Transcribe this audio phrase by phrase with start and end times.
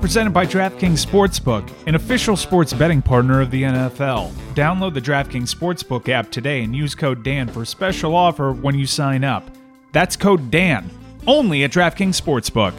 [0.00, 4.30] Presented by DraftKings Sportsbook, an official sports betting partner of the NFL.
[4.54, 8.78] Download the DraftKings Sportsbook app today and use code DAN for a special offer when
[8.78, 9.50] you sign up.
[9.92, 10.90] That's code DAN,
[11.26, 12.74] only at DraftKings Sportsbook.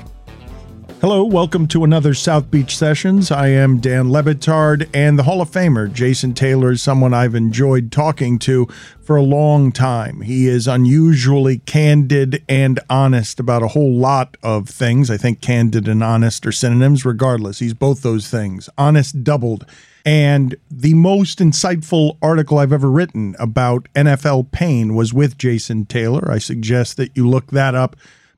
[0.99, 3.29] Hello, welcome to another South Beach Sessions.
[3.29, 7.35] I am Dan Le Batard, and the Hall of Famer Jason Taylor is someone I've
[7.35, 8.65] enjoyed talking to
[8.99, 10.21] for a long time.
[10.21, 15.11] He is unusually candid and honest about a whole lot of things.
[15.11, 17.59] I think candid and honest are synonyms, regardless.
[17.59, 19.67] He's both those things, honest doubled.
[20.03, 26.31] And the most insightful article I've ever written about NFL pain was with Jason Taylor.
[26.31, 27.95] I suggest that you look that up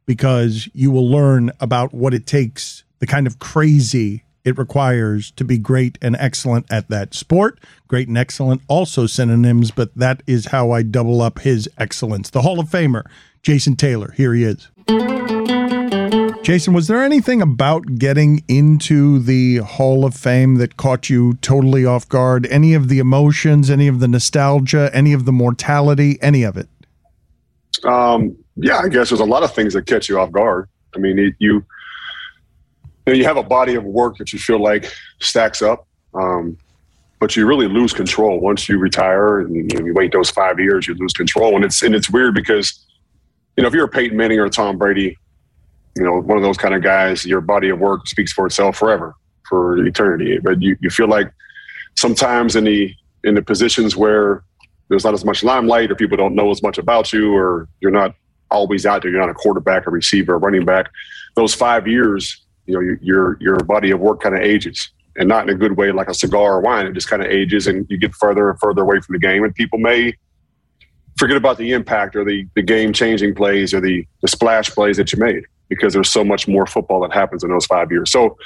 [0.09, 5.43] because you will learn about what it takes, the kind of crazy it requires to
[5.43, 7.59] be great and excellent at that sport.
[7.87, 12.31] Great and excellent, also synonyms, but that is how I double up his excellence.
[12.31, 13.03] The Hall of Famer,
[13.43, 14.11] Jason Taylor.
[14.17, 14.69] Here he is.
[16.41, 21.85] Jason, was there anything about getting into the Hall of Fame that caught you totally
[21.85, 22.47] off guard?
[22.47, 26.67] Any of the emotions, any of the nostalgia, any of the mortality, any of it?
[27.83, 30.67] Um, yeah, I guess there's a lot of things that catch you off guard.
[30.95, 31.65] I mean, you you,
[33.07, 36.57] know, you have a body of work that you feel like stacks up, um,
[37.19, 40.87] but you really lose control once you retire and you, you wait those five years.
[40.87, 42.85] You lose control, and it's and it's weird because
[43.55, 45.17] you know if you're a Peyton Manning or a Tom Brady,
[45.95, 48.77] you know one of those kind of guys, your body of work speaks for itself
[48.77, 49.15] forever,
[49.47, 50.39] for eternity.
[50.39, 51.31] But you, you feel like
[51.97, 52.93] sometimes in the
[53.23, 54.43] in the positions where
[54.89, 57.91] there's not as much limelight or people don't know as much about you or you're
[57.91, 58.15] not
[58.51, 59.11] always out there.
[59.11, 60.91] You're not a quarterback, a receiver, a running back.
[61.35, 65.47] Those five years, you know, your your body of work kind of ages, and not
[65.47, 66.85] in a good way, like a cigar or wine.
[66.87, 69.43] It just kind of ages, and you get further and further away from the game,
[69.43, 70.13] and people may
[71.17, 74.97] forget about the impact or the the game changing plays or the the splash plays
[74.97, 78.11] that you made because there's so much more football that happens in those five years.
[78.11, 78.37] So,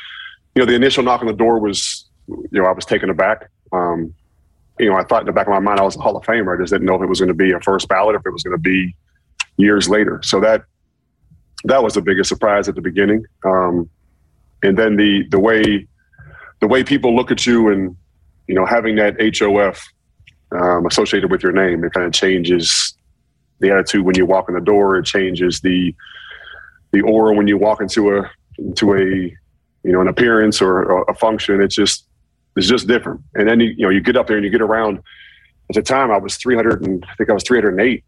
[0.56, 3.50] you know, the initial knock on the door was, you know, I was taken aback.
[3.72, 4.14] Um,
[4.79, 6.23] you know, I thought in the back of my mind I was a Hall of
[6.23, 6.57] Famer.
[6.57, 8.25] I just didn't know if it was going to be a first ballot, or if
[8.25, 8.95] it was going to be
[9.57, 10.19] years later.
[10.23, 10.63] So that
[11.66, 13.25] that was the biggest surprise at the beginning.
[13.45, 13.89] Um,
[14.63, 15.88] and then the the way
[16.59, 17.95] the way people look at you and
[18.47, 19.85] you know having that HOF
[20.51, 22.95] um, associated with your name, it kind of changes
[23.59, 24.97] the attitude when you walk in the door.
[24.97, 25.95] It changes the
[26.91, 31.16] the aura when you walk into a into a you know an appearance or a
[31.16, 31.62] function.
[31.62, 32.07] It's just
[32.56, 33.22] it's just different.
[33.36, 35.00] And then you, you know you get up there and you get around.
[35.69, 38.03] At the time, I was 300 and I think I was 308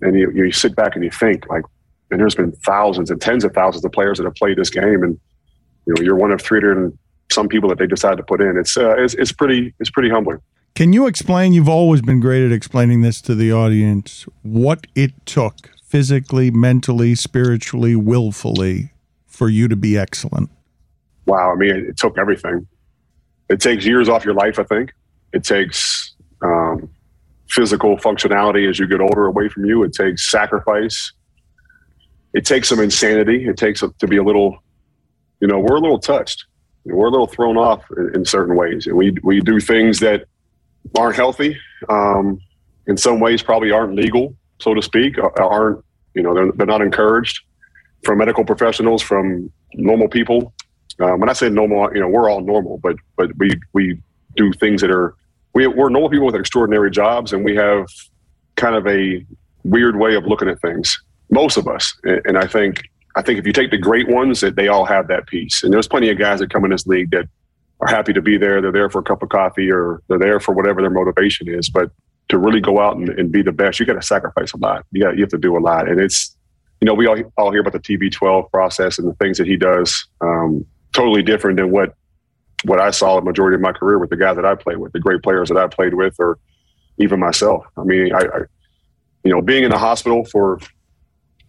[0.00, 1.62] and you, you sit back and you think like,
[2.10, 5.02] and there's been thousands and tens of thousands of players that have played this game,
[5.02, 5.18] and
[5.86, 6.96] you know you're one of 300 and
[7.30, 8.56] some people that they decide to put in.
[8.56, 10.38] It's uh, it's, it's pretty it's pretty humbling.
[10.76, 11.52] Can you explain?
[11.52, 14.26] You've always been great at explaining this to the audience.
[14.42, 18.92] What it took physically, mentally, spiritually, willfully
[19.26, 20.50] for you to be excellent.
[21.26, 22.68] Wow, I mean, it took everything.
[23.48, 24.58] It takes years off your life.
[24.58, 24.92] I think
[25.32, 26.90] it takes um,
[27.48, 29.82] physical functionality as you get older away from you.
[29.82, 31.12] It takes sacrifice.
[32.34, 33.46] It takes some insanity.
[33.46, 34.58] It takes to be a little,
[35.40, 36.44] you know, we're a little touched.
[36.84, 40.26] We're a little thrown off in, in certain ways, and we we do things that
[40.96, 41.56] aren't healthy.
[41.88, 42.38] Um,
[42.86, 45.16] in some ways, probably aren't legal, so to speak.
[45.36, 45.84] Aren't
[46.14, 46.32] you know?
[46.34, 47.40] They're they're not encouraged
[48.04, 50.54] from medical professionals, from normal people.
[51.00, 54.00] Um, when I say normal, you know, we're all normal, but but we we
[54.36, 55.14] do things that are
[55.54, 57.86] we, we're normal people with extraordinary jobs, and we have
[58.56, 59.24] kind of a
[59.64, 60.98] weird way of looking at things.
[61.30, 62.82] Most of us, and I think
[63.16, 65.62] I think if you take the great ones, that they all have that piece.
[65.62, 67.26] And there's plenty of guys that come in this league that
[67.80, 68.60] are happy to be there.
[68.60, 71.68] They're there for a cup of coffee, or they're there for whatever their motivation is.
[71.68, 71.90] But
[72.28, 74.84] to really go out and, and be the best, you got to sacrifice a lot.
[74.92, 76.36] You got you have to do a lot, and it's
[76.80, 79.56] you know we all all hear about the TB12 process and the things that he
[79.56, 80.06] does.
[80.20, 80.66] Um,
[80.96, 81.94] totally different than what
[82.64, 84.92] what I saw the majority of my career with the guys that I played with,
[84.92, 86.38] the great players that I played with, or
[86.98, 87.64] even myself.
[87.76, 88.38] I mean, I, I
[89.22, 90.58] you know, being in the hospital for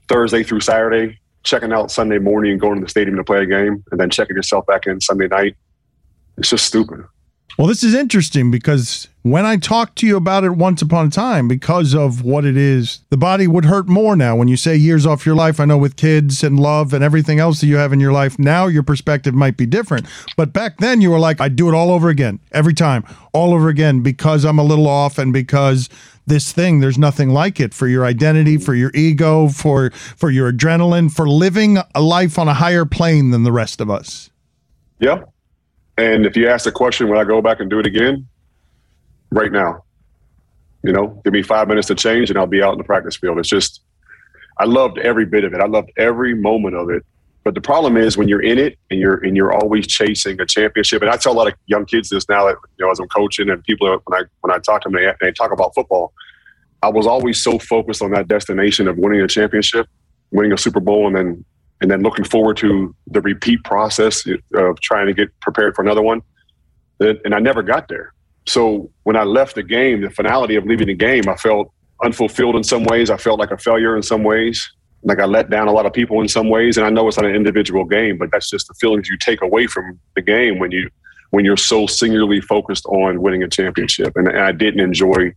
[0.09, 3.45] Thursday through Saturday, checking out Sunday morning and going to the stadium to play a
[3.45, 5.55] game, and then checking yourself back in Sunday night.
[6.37, 7.05] It's just stupid.
[7.57, 11.09] Well, this is interesting because when I talked to you about it once upon a
[11.09, 14.35] time, because of what it is, the body would hurt more now.
[14.35, 17.39] When you say years off your life, I know with kids and love and everything
[17.39, 20.05] else that you have in your life, now your perspective might be different.
[20.35, 23.55] But back then, you were like, I'd do it all over again, every time, all
[23.55, 25.89] over again, because I'm a little off and because
[26.27, 30.51] this thing there's nothing like it for your identity for your ego for for your
[30.51, 34.29] adrenaline for living a life on a higher plane than the rest of us
[34.99, 35.21] Yeah.
[35.97, 38.27] And if you ask the question, would I go back and do it again?
[39.31, 39.83] Right now.
[40.83, 43.17] You know, give me five minutes to change and I'll be out in the practice
[43.17, 43.39] field.
[43.39, 43.81] It's just,
[44.59, 45.59] I loved every bit of it.
[45.59, 47.03] I loved every moment of it.
[47.47, 50.45] But the problem is when you're in it and you're and you're always chasing a
[50.45, 51.01] championship.
[51.01, 53.07] And I tell a lot of young kids this now that you know as I'm
[53.07, 56.11] coaching and people when I when I talk to them they, they talk about football.
[56.83, 59.87] I was always so focused on that destination of winning a championship,
[60.31, 61.45] winning a Super Bowl, and then
[61.81, 64.25] and then looking forward to the repeat process
[64.55, 66.21] of trying to get prepared for another one.
[66.99, 68.13] And I never got there.
[68.47, 71.71] So when I left the game, the finality of leaving the game, I felt
[72.03, 73.09] unfulfilled in some ways.
[73.09, 74.71] I felt like a failure in some ways.
[75.03, 76.77] Like I let down a lot of people in some ways.
[76.77, 79.41] And I know it's not an individual game, but that's just the feelings you take
[79.41, 80.89] away from the game when you
[81.31, 84.13] when you're so singularly focused on winning a championship.
[84.15, 85.33] And, and I didn't enjoy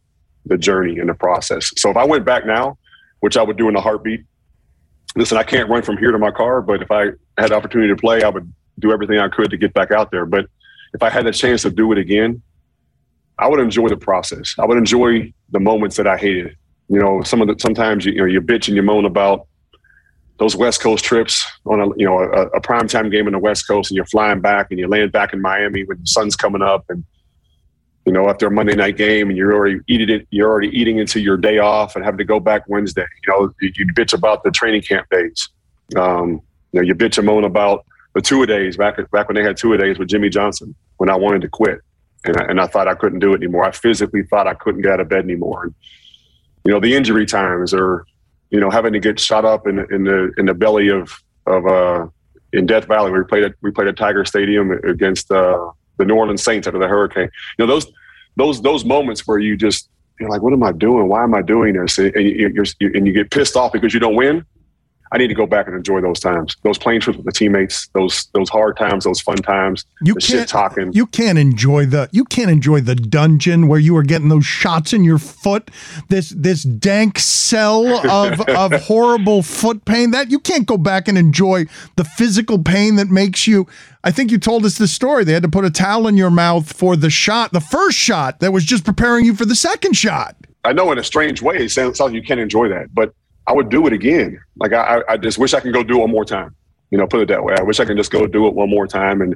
[0.47, 1.73] the journey and the process.
[1.77, 2.79] So if I went back now,
[3.21, 4.25] which I would do in a heartbeat,
[5.17, 7.07] listen, I can't run from here to my car, but if I
[7.39, 10.11] had the opportunity to play, I would do everything I could to get back out
[10.11, 10.27] there.
[10.27, 10.47] But
[10.95, 12.43] if I had the chance to do it again,
[13.39, 14.55] I would enjoy the process.
[14.59, 16.57] I would enjoy the moments that I hated.
[16.89, 19.47] You know, some of the sometimes you, you know you bitch and you moan about
[20.39, 23.67] those West Coast trips on a you know a, a primetime game in the West
[23.67, 26.62] Coast, and you're flying back and you land back in Miami when the sun's coming
[26.62, 27.05] up, and
[28.06, 30.99] you know after a Monday night game, and you're already eating it, you're already eating
[30.99, 33.06] into your day off, and having to go back Wednesday.
[33.26, 35.49] You know, you, bitch about the training camp days.
[35.97, 36.41] Um,
[36.73, 39.43] you know, you bitch and moan about the two a days back back when they
[39.43, 41.81] had two a days with Jimmy Johnson when I wanted to quit,
[42.25, 43.64] and I, and I thought I couldn't do it anymore.
[43.64, 45.64] I physically thought I couldn't get out of bed anymore.
[45.64, 45.75] And,
[46.64, 48.06] you know, the injury times or
[48.50, 51.67] you know having to get shot up in in the in the belly of of
[51.67, 52.06] uh
[52.52, 53.12] in Death Valley.
[53.12, 55.70] We played at we played at Tiger Stadium against uh,
[56.00, 57.31] the New Orleans Saints after the hurricane.
[57.58, 57.87] You know those
[58.37, 59.88] those those moments where you just
[60.19, 61.08] you're like, what am I doing?
[61.08, 61.97] Why am I doing this?
[61.99, 64.44] And you, and you get pissed off because you don't win.
[65.12, 67.89] I need to go back and enjoy those times, those plane trips with the teammates,
[67.95, 70.93] those those hard times, those fun times, You the shit can't talking.
[70.93, 74.93] You can't enjoy the you can't enjoy the dungeon where you were getting those shots
[74.93, 75.71] in your foot.
[76.09, 80.12] This this dank cell of of horrible foot pain.
[80.12, 81.67] That you can't go back and enjoy
[81.97, 83.67] the physical pain that makes you.
[84.05, 85.25] I think you told us this story.
[85.25, 88.41] They had to put a towel in your mouth for the shot, the first shot
[88.41, 90.37] that was just preparing you for the second shot.
[90.65, 93.15] I know in a strange way, it sounds like you can't enjoy that, but
[93.50, 94.41] I would do it again.
[94.56, 96.55] Like I, I- just wish I can go do it one more time.
[96.91, 97.55] You know, put it that way.
[97.58, 99.20] I wish I can just go do it one more time.
[99.20, 99.35] And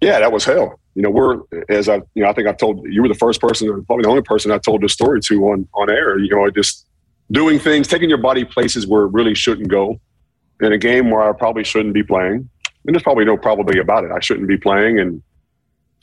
[0.00, 0.80] yeah, that was hell.
[0.94, 3.40] You know, we're as I, you know, I think I've told you were the first
[3.40, 6.18] person, probably the only person I told this story to on on air.
[6.18, 6.86] You know, just
[7.30, 10.00] doing things, taking your body places where it really shouldn't go,
[10.60, 12.48] in a game where I probably shouldn't be playing.
[12.86, 14.10] And there's probably no probably about it.
[14.10, 15.22] I shouldn't be playing, and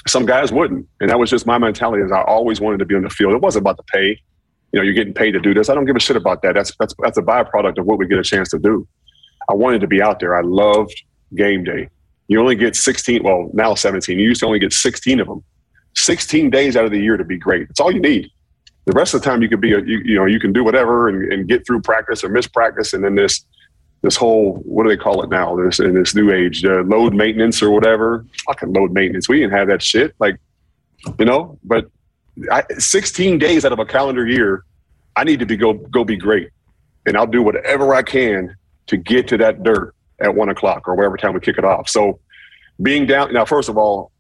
[0.08, 0.88] some guys wouldn't.
[1.00, 2.04] And that was just my mentality.
[2.04, 3.34] Is I always wanted to be on the field.
[3.34, 4.22] It wasn't about the pay
[4.72, 5.70] you know, you're getting paid to do this.
[5.70, 6.54] I don't give a shit about that.
[6.54, 8.88] That's that's that's a byproduct of what we get a chance to do.
[9.50, 10.36] I wanted to be out there.
[10.36, 11.04] I loved
[11.36, 11.90] game day.
[12.28, 14.18] You only get 16, well, now 17.
[14.18, 15.44] You used to only get 16 of them.
[15.96, 17.68] 16 days out of the year to be great.
[17.68, 18.30] That's all you need.
[18.86, 20.64] The rest of the time you could be a, you, you know, you can do
[20.64, 22.94] whatever and, and get through practice or miss practice.
[22.94, 23.46] And then this,
[24.02, 25.56] this whole, what do they call it now?
[25.56, 28.26] This in this new age, uh, load maintenance or whatever.
[28.48, 29.30] Fucking load maintenance.
[29.30, 30.14] We didn't have that shit.
[30.20, 30.38] Like,
[31.20, 31.86] you know, but
[32.52, 34.64] I, 16 days out of a calendar year,
[35.16, 36.50] I need to be go go be great,
[37.06, 38.56] and I'll do whatever I can
[38.88, 41.90] to get to that dirt at one o'clock or whatever time we kick it off.
[41.90, 42.20] So,
[42.82, 44.12] being down now, first of all,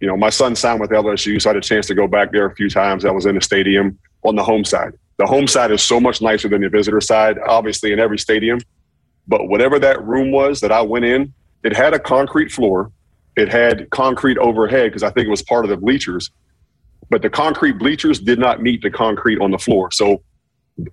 [0.00, 2.32] you know my son signed with LSU, so I had a chance to go back
[2.32, 3.04] there a few times.
[3.04, 4.92] I was in the stadium on the home side.
[5.18, 8.60] The home side is so much nicer than the visitor side, obviously in every stadium.
[9.26, 11.34] But whatever that room was that I went in,
[11.64, 12.90] it had a concrete floor.
[13.36, 16.30] It had concrete overhead because I think it was part of the bleachers
[17.10, 19.90] but the concrete bleachers did not meet the concrete on the floor.
[19.90, 20.22] So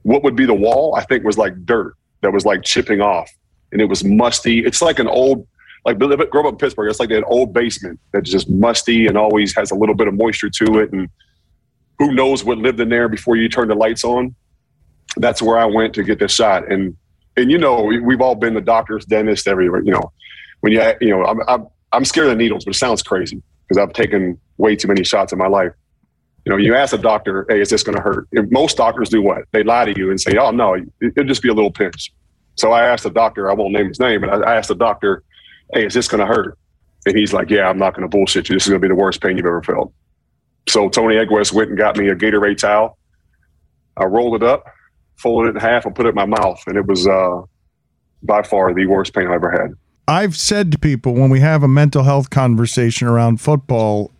[0.03, 3.29] what would be the wall, I think was like dirt that was like chipping off
[3.71, 4.59] and it was musty.
[4.65, 5.47] It's like an old,
[5.85, 6.89] like grow up in Pittsburgh.
[6.89, 10.15] It's like that old basement that's just musty and always has a little bit of
[10.15, 10.91] moisture to it.
[10.91, 11.07] And
[11.99, 14.35] who knows what lived in there before you turned the lights on.
[15.17, 16.71] That's where I went to get this shot.
[16.71, 16.95] And,
[17.37, 20.11] and you know, we- we've all been the doctors, dentists, everywhere, you know,
[20.61, 23.81] when you, you know, I'm, I'm, I'm scared of needles, but it sounds crazy because
[23.81, 25.71] I've taken way too many shots in my life
[26.45, 28.27] you know, you ask a doctor, hey, is this going to hurt?
[28.51, 29.43] Most doctors do what?
[29.51, 32.11] They lie to you and say, oh, no, it- it'll just be a little pinch.
[32.55, 35.23] So I asked the doctor, I won't name his name, but I asked the doctor,
[35.73, 36.57] hey, is this going to hurt?
[37.07, 38.55] And he's like, yeah, I'm not going to bullshit you.
[38.55, 39.91] This is going to be the worst pain you've ever felt.
[40.69, 42.97] So Tony Eggwest went and got me a Gatorade towel.
[43.97, 44.65] I rolled it up,
[45.17, 47.41] folded it in half, and put it in my mouth, and it was uh,
[48.23, 49.73] by far the worst pain I ever had.
[50.07, 54.11] I've said to people when we have a mental health conversation around football,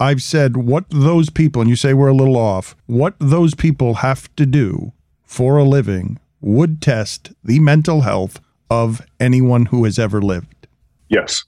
[0.00, 3.94] I've said what those people, and you say we're a little off, what those people
[3.94, 4.92] have to do
[5.24, 8.40] for a living would test the mental health
[8.70, 10.68] of anyone who has ever lived.
[11.08, 11.44] Yes,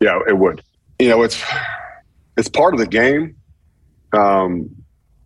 [0.00, 0.62] yeah, it would.
[0.98, 1.42] You know, it's
[2.36, 3.36] it's part of the game,
[4.12, 4.70] um,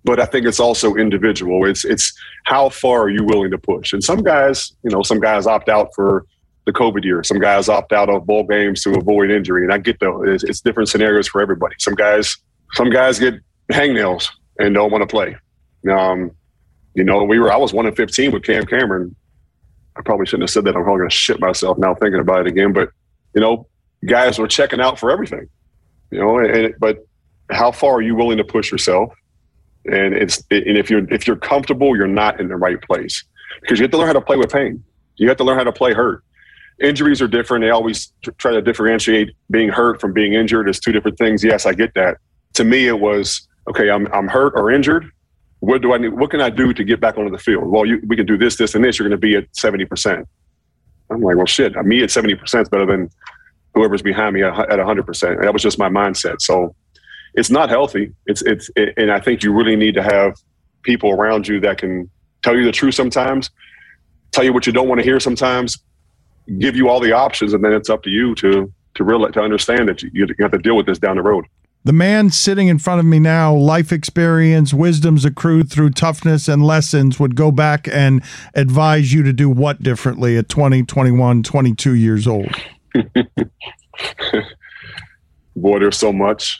[0.04, 1.66] but I think it's also individual.
[1.66, 2.12] It's it's
[2.44, 3.92] how far are you willing to push?
[3.92, 6.24] And some guys, you know, some guys opt out for
[6.66, 7.22] the COVID year.
[7.22, 10.44] Some guys opt out of bowl games to avoid injury, and I get though it's,
[10.44, 11.74] it's different scenarios for everybody.
[11.78, 12.36] Some guys,
[12.72, 13.34] some guys get
[13.70, 14.28] hangnails
[14.58, 15.36] and don't want to play.
[15.90, 16.30] Um,
[16.94, 19.14] you know, we were I was one in fifteen with Cam Cameron.
[19.96, 20.76] I probably shouldn't have said that.
[20.76, 22.72] I'm probably gonna shit myself now thinking about it again.
[22.72, 22.90] But
[23.34, 23.66] you know,
[24.06, 25.48] guys were checking out for everything.
[26.10, 26.98] You know, and but
[27.50, 29.12] how far are you willing to push yourself?
[29.86, 33.24] And it's and if you're if you're comfortable, you're not in the right place
[33.60, 34.82] because you have to learn how to play with pain.
[35.16, 36.24] You have to learn how to play hurt.
[36.80, 37.62] Injuries are different.
[37.62, 41.44] They always try to differentiate being hurt from being injured as two different things.
[41.44, 42.18] Yes, I get that.
[42.54, 43.90] To me, it was okay.
[43.90, 45.10] I'm I'm hurt or injured.
[45.60, 46.08] What do I need?
[46.08, 47.66] What can I do to get back onto the field?
[47.66, 48.98] Well, you, we can do this, this, and this.
[48.98, 50.28] You're going to be at seventy percent.
[51.10, 51.74] I'm like, well, shit.
[51.84, 53.10] Me at seventy percent is better than
[53.74, 55.42] whoever's behind me at 100%.
[55.42, 56.40] That was just my mindset.
[56.40, 56.74] So
[57.34, 58.12] it's not healthy.
[58.26, 60.36] It's it's it, and I think you really need to have
[60.82, 62.08] people around you that can
[62.42, 63.50] tell you the truth sometimes,
[64.30, 65.78] tell you what you don't want to hear sometimes,
[66.58, 69.40] give you all the options, and then it's up to you to to really to
[69.40, 71.44] understand that you, you have to deal with this down the road.
[71.86, 76.64] The man sitting in front of me now, life experience, wisdoms accrued through toughness and
[76.64, 78.22] lessons, would go back and
[78.54, 82.48] advise you to do what differently at 20, 21, 22 years old?
[85.56, 86.58] Boy, there's so much.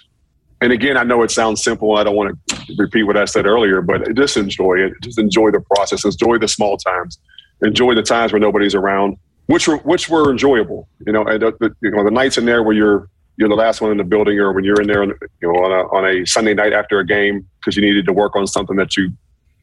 [0.60, 1.96] And again, I know it sounds simple.
[1.96, 4.92] I don't want to repeat what I said earlier, but just enjoy it.
[5.02, 6.04] Just enjoy the process.
[6.04, 7.18] Enjoy the small times.
[7.62, 9.16] Enjoy the times where nobody's around,
[9.46, 10.86] which were which were enjoyable.
[11.06, 13.54] You know, and the, the you know the nights in there where you're you're the
[13.54, 16.04] last one in the building, or when you're in there, you know, on a on
[16.06, 19.10] a Sunday night after a game because you needed to work on something that you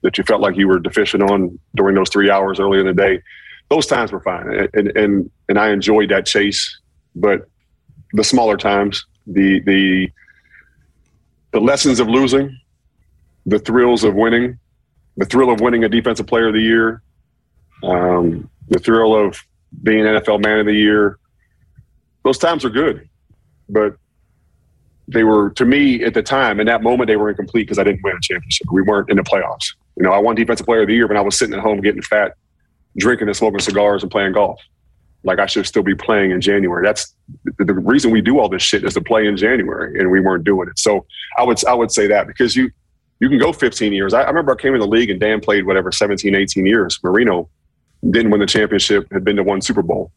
[0.02, 2.94] that you felt like you were deficient on during those three hours early in the
[2.94, 3.22] day.
[3.70, 6.80] Those times were fine, and and and I enjoyed that chase.
[7.16, 7.48] But
[8.14, 10.12] the smaller times, the the
[11.52, 12.58] the lessons of losing,
[13.46, 14.60] the thrills of winning,
[15.18, 17.02] the thrill of winning a defensive player of the year,
[17.84, 19.38] um, the thrill of
[19.84, 21.18] being NFL man of the year.
[22.24, 23.10] Those times are good,
[23.72, 23.96] but
[25.08, 27.84] they were to me at the time in that moment they were incomplete because I
[27.84, 28.68] didn't win a championship.
[28.72, 29.74] We weren't in the playoffs.
[29.98, 31.82] You know, I won defensive player of the year when I was sitting at home
[31.82, 32.34] getting fat,
[32.98, 34.60] drinking and smoking cigars and playing golf.
[35.24, 36.84] Like I should still be playing in January.
[36.84, 37.14] That's
[37.58, 40.44] the, reason we do all this shit is to play in January, and we weren't
[40.44, 40.80] doing it.
[40.80, 41.06] So
[41.38, 42.72] I would I would say that because you
[43.20, 44.14] you can go 15 years.
[44.14, 47.00] I, I remember I came in the league and Dan played whatever 17, 18 years.
[47.04, 47.50] Marino
[48.10, 50.12] didn't win the championship, had been to one Super Bowl,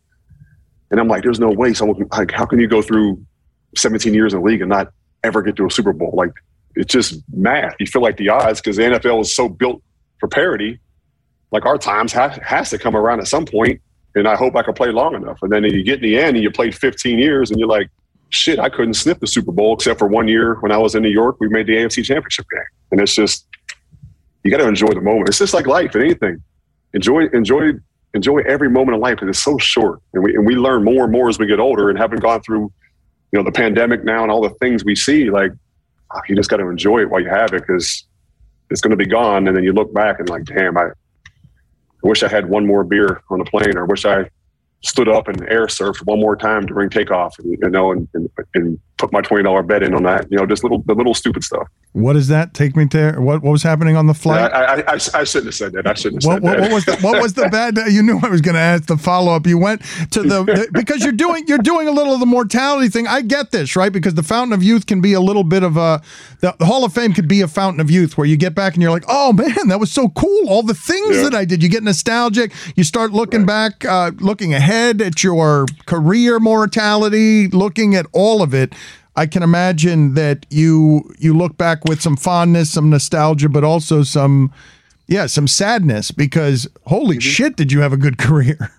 [0.90, 3.22] and I'm like, there's no way someone like how can you go through
[3.76, 6.12] 17 years in the league and not ever get to a Super Bowl?
[6.14, 6.32] Like
[6.74, 7.74] it's just math.
[7.78, 9.82] You feel like the odds because the NFL is so built
[10.18, 10.80] for parity.
[11.50, 13.80] Like our times has to come around at some point
[14.14, 15.38] and I hope I can play long enough.
[15.42, 17.90] And then you get in the end and you played 15 years and you're like,
[18.30, 21.02] shit, I couldn't sniff the Super Bowl except for one year when I was in
[21.02, 21.36] New York.
[21.40, 23.46] We made the AFC Championship game, and it's just
[24.42, 25.28] you got to enjoy the moment.
[25.28, 26.42] It's just like life and anything.
[26.92, 27.72] Enjoy, enjoy,
[28.12, 31.04] enjoy every moment of life because it's so short, and we and we learn more
[31.04, 31.90] and more as we get older.
[31.90, 32.72] And having gone through,
[33.34, 35.50] you know, the pandemic now and all the things we see, like
[36.28, 38.06] you just got to enjoy it while you have it because
[38.70, 39.48] it's going to be gone.
[39.48, 42.84] And then you look back and like, damn, I I wish I had one more
[42.84, 44.30] beer on the plane, or wish I
[44.82, 48.30] stood up and air surfed one more time during takeoff, and, you know, and, and,
[48.54, 50.30] and put my twenty dollar bet in on that.
[50.30, 51.68] You know, just little the little stupid stuff.
[51.92, 52.54] What does that?
[52.54, 53.42] Take me to what?
[53.42, 54.52] What was happening on the flight?
[54.52, 55.86] I, I, I, I shouldn't have said that.
[55.86, 56.60] I shouldn't have what, said what, that.
[56.62, 57.76] What was the, what was the bad?
[57.92, 59.46] You knew I was going to ask the follow up.
[59.46, 63.06] You went to the because you're doing you're doing a little of the mortality thing.
[63.06, 65.76] I get this right because the fountain of youth can be a little bit of
[65.76, 66.02] a
[66.40, 68.74] the, the Hall of Fame could be a fountain of youth where you get back
[68.74, 70.48] and you're like, oh man, that was so cool.
[70.48, 71.22] All the things Yeah.
[71.24, 71.62] that I did.
[71.62, 72.52] You get nostalgic.
[72.74, 78.52] You start looking back, uh, looking ahead at your career mortality, looking at all of
[78.52, 78.74] it.
[79.16, 84.02] I can imagine that you you look back with some fondness, some nostalgia, but also
[84.02, 84.52] some
[85.06, 87.20] yeah, some sadness because holy mm-hmm.
[87.20, 88.70] shit, did you have a good career?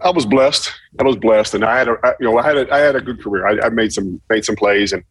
[0.00, 0.72] I was blessed.
[0.98, 2.96] I was blessed, and I had a I, you know I had a I had
[2.96, 3.46] a good career.
[3.46, 5.04] I, I made some made some plays, and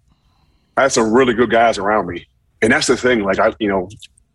[0.77, 2.27] I had some really good guys around me.
[2.61, 3.23] And that's the thing.
[3.23, 3.89] Like I you know,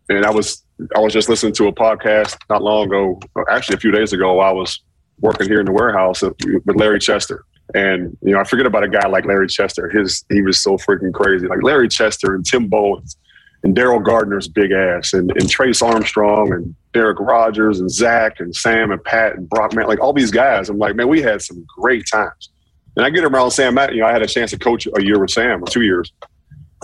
[0.09, 0.63] and I was
[0.95, 4.39] I was just listening to a podcast not long ago, actually a few days ago.
[4.39, 4.81] I was
[5.19, 7.43] working here in the warehouse with Larry Chester,
[7.73, 9.89] and you know I forget about a guy like Larry Chester.
[9.89, 11.47] His he was so freaking crazy.
[11.47, 13.17] Like Larry Chester and Tim Bowens,
[13.65, 18.55] and Daryl Gardner's big ass and, and Trace Armstrong and Derrick Rodgers and Zach and
[18.55, 20.69] Sam and Pat and Brock, man, like all these guys.
[20.69, 22.49] I'm like, man, we had some great times.
[22.95, 25.19] And I get around Sam you know, I had a chance to coach a year
[25.19, 26.13] with Sam or two years.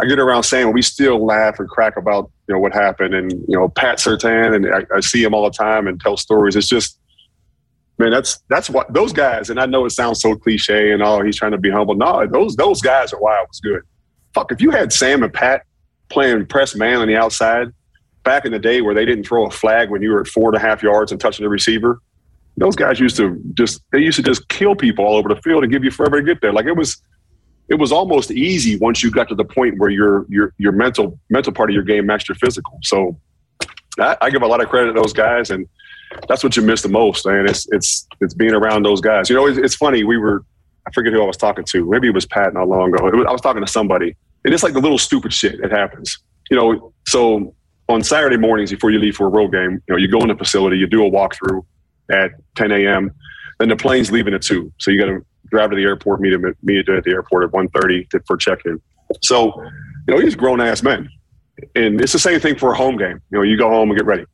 [0.01, 3.13] I get around Sam and we still laugh and crack about, you know, what happened.
[3.13, 6.17] And, you know, Pat Surtain and I, I see him all the time and tell
[6.17, 6.55] stories.
[6.55, 6.97] It's just,
[8.01, 9.49] man, that's that's what those guys.
[9.49, 11.95] And I know it sounds so cliche and oh, he's trying to be humble.
[11.95, 13.81] No, those those guys are why I was good.
[14.33, 15.63] Fuck, if you had Sam and Pat
[16.09, 17.67] playing press man on the outside
[18.23, 20.49] back in the day where they didn't throw a flag when you were at four
[20.49, 21.99] and a half yards and touching the receiver,
[22.57, 25.63] those guys used to just they used to just kill people all over the field
[25.63, 26.51] and give you forever to get there.
[26.51, 27.01] Like it was
[27.69, 31.19] it was almost easy once you got to the point where your your your mental
[31.29, 32.79] mental part of your game matched your physical.
[32.83, 33.17] So
[33.99, 35.67] I, I give a lot of credit to those guys and
[36.27, 37.47] that's what you miss the most, man.
[37.47, 39.29] It's it's it's being around those guys.
[39.29, 40.03] You know, it's, it's funny.
[40.03, 40.43] We were
[40.87, 41.85] I forget who I was talking to.
[41.89, 43.03] Maybe it was Pat not long ago.
[43.05, 46.17] Was, I was talking to somebody, and it's like the little stupid shit that happens.
[46.49, 47.55] You know, so
[47.87, 50.27] on Saturday mornings before you leave for a road game, you know, you go in
[50.27, 51.63] the facility, you do a walkthrough
[52.11, 53.11] at 10 a.m.
[53.59, 56.33] Then the plane's leaving at two, so you got to drive to the airport, meet
[56.33, 58.81] him, meet at the airport at 1.30 for check-in.
[59.21, 59.53] So,
[60.07, 61.09] you know, he's grown ass men,
[61.75, 63.21] and it's the same thing for a home game.
[63.29, 64.25] You know, you go home and get ready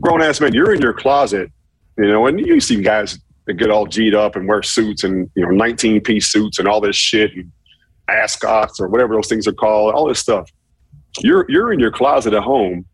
[0.00, 1.50] grown ass man, you're in your closet,
[1.98, 5.30] you know, and you see guys that get all G'd up and wear suits and,
[5.34, 7.50] you know, 19 piece suits and all this shit and
[8.08, 10.50] ascots or whatever those things are called, all this stuff.
[11.20, 12.86] You're, you're in your closet at home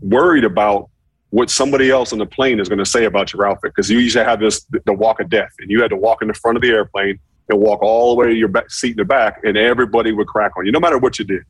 [0.00, 0.90] worried about
[1.30, 3.98] what somebody else on the plane is going to say about your outfit because you
[3.98, 6.34] used to have this the walk of death and you had to walk in the
[6.34, 7.18] front of the airplane
[7.50, 10.26] and walk all the way to your back, seat in the back and everybody would
[10.26, 11.42] crack on you no matter what you did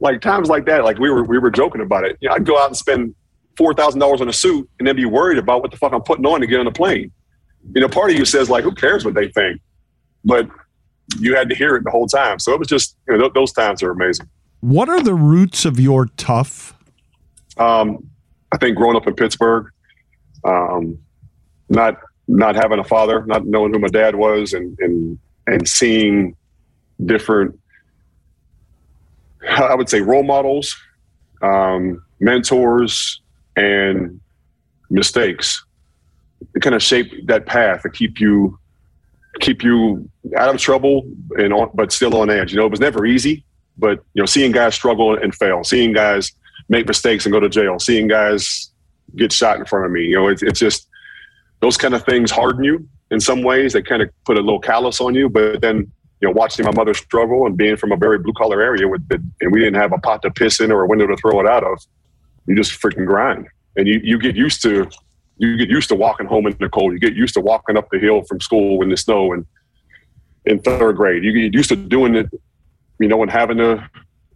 [0.00, 2.44] like times like that like we were we were joking about it you know i'd
[2.44, 3.14] go out and spend
[3.56, 6.02] four thousand dollars on a suit and then be worried about what the fuck I'm
[6.02, 7.12] putting on to get on the plane.
[7.74, 9.60] You know, part of you says like, who cares what they think?
[10.24, 10.48] But
[11.18, 12.38] you had to hear it the whole time.
[12.38, 14.28] So it was just you know th- those times are amazing.
[14.60, 16.74] What are the roots of your tough?
[17.58, 18.08] Um,
[18.52, 19.66] I think growing up in Pittsburgh,
[20.44, 20.98] um,
[21.68, 26.36] not not having a father, not knowing who my dad was, and and and seeing
[27.04, 27.58] different,
[29.48, 30.76] I would say, role models,
[31.42, 33.21] um, mentors,
[33.56, 34.20] and
[34.90, 35.64] mistakes
[36.60, 38.58] kind of shape that path to keep you
[39.40, 42.52] keep you out of trouble and on, but still on edge.
[42.52, 43.44] You know, it was never easy,
[43.78, 46.32] but you know, seeing guys struggle and fail, seeing guys
[46.68, 48.70] make mistakes and go to jail, seeing guys
[49.16, 50.88] get shot in front of me, you know, it's, it's just
[51.60, 53.72] those kind of things harden you in some ways.
[53.72, 56.72] They kind of put a little callus on you, but then you know, watching my
[56.72, 59.80] mother struggle and being from a very blue collar area with the, and we didn't
[59.80, 61.84] have a pot to piss in or a window to throw it out of
[62.46, 63.46] you just freaking grind.
[63.76, 64.88] And you, you get used to
[65.38, 66.92] you get used to walking home in the cold.
[66.92, 69.46] You get used to walking up the hill from school in the snow and
[70.44, 71.24] in third grade.
[71.24, 72.28] You get used to doing it
[73.02, 73.84] you know and having to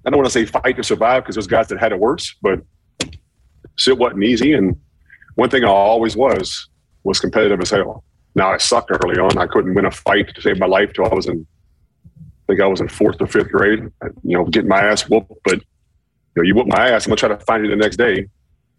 [0.05, 2.35] i don't want to say fight to survive because there's guys that had it worse
[2.42, 2.61] but
[3.77, 4.55] shit wasn't easy.
[4.55, 4.77] And
[5.35, 6.69] one thing i always was
[7.05, 8.05] was competitive as hell.
[8.35, 9.38] Now i sucked early on.
[9.38, 11.47] I couldn't win a fight to save my life till i was in
[12.16, 13.81] I think I was in fourth or fifth grade,
[14.23, 15.64] you know, getting my ass whooped, but
[16.37, 18.29] know, you whoop my ass, I'm gonna try to find you the next day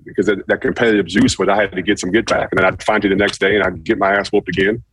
[0.05, 1.35] because that, that competitive juice.
[1.35, 3.39] But I had to get some get back, and then I'd find you the next
[3.39, 4.83] day, and I'd get my ass whooped again.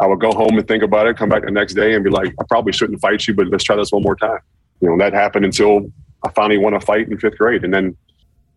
[0.00, 2.10] I would go home and think about it, come back the next day, and be
[2.10, 4.40] like, I probably shouldn't fight you, but let's try this one more time.
[4.80, 5.92] You know, that happened until
[6.24, 7.96] I finally won a fight in fifth grade, and then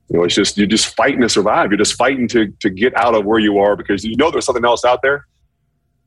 [0.09, 1.69] you know, it's just you're just fighting to survive.
[1.69, 4.45] You're just fighting to to get out of where you are because you know there's
[4.45, 5.25] something else out there.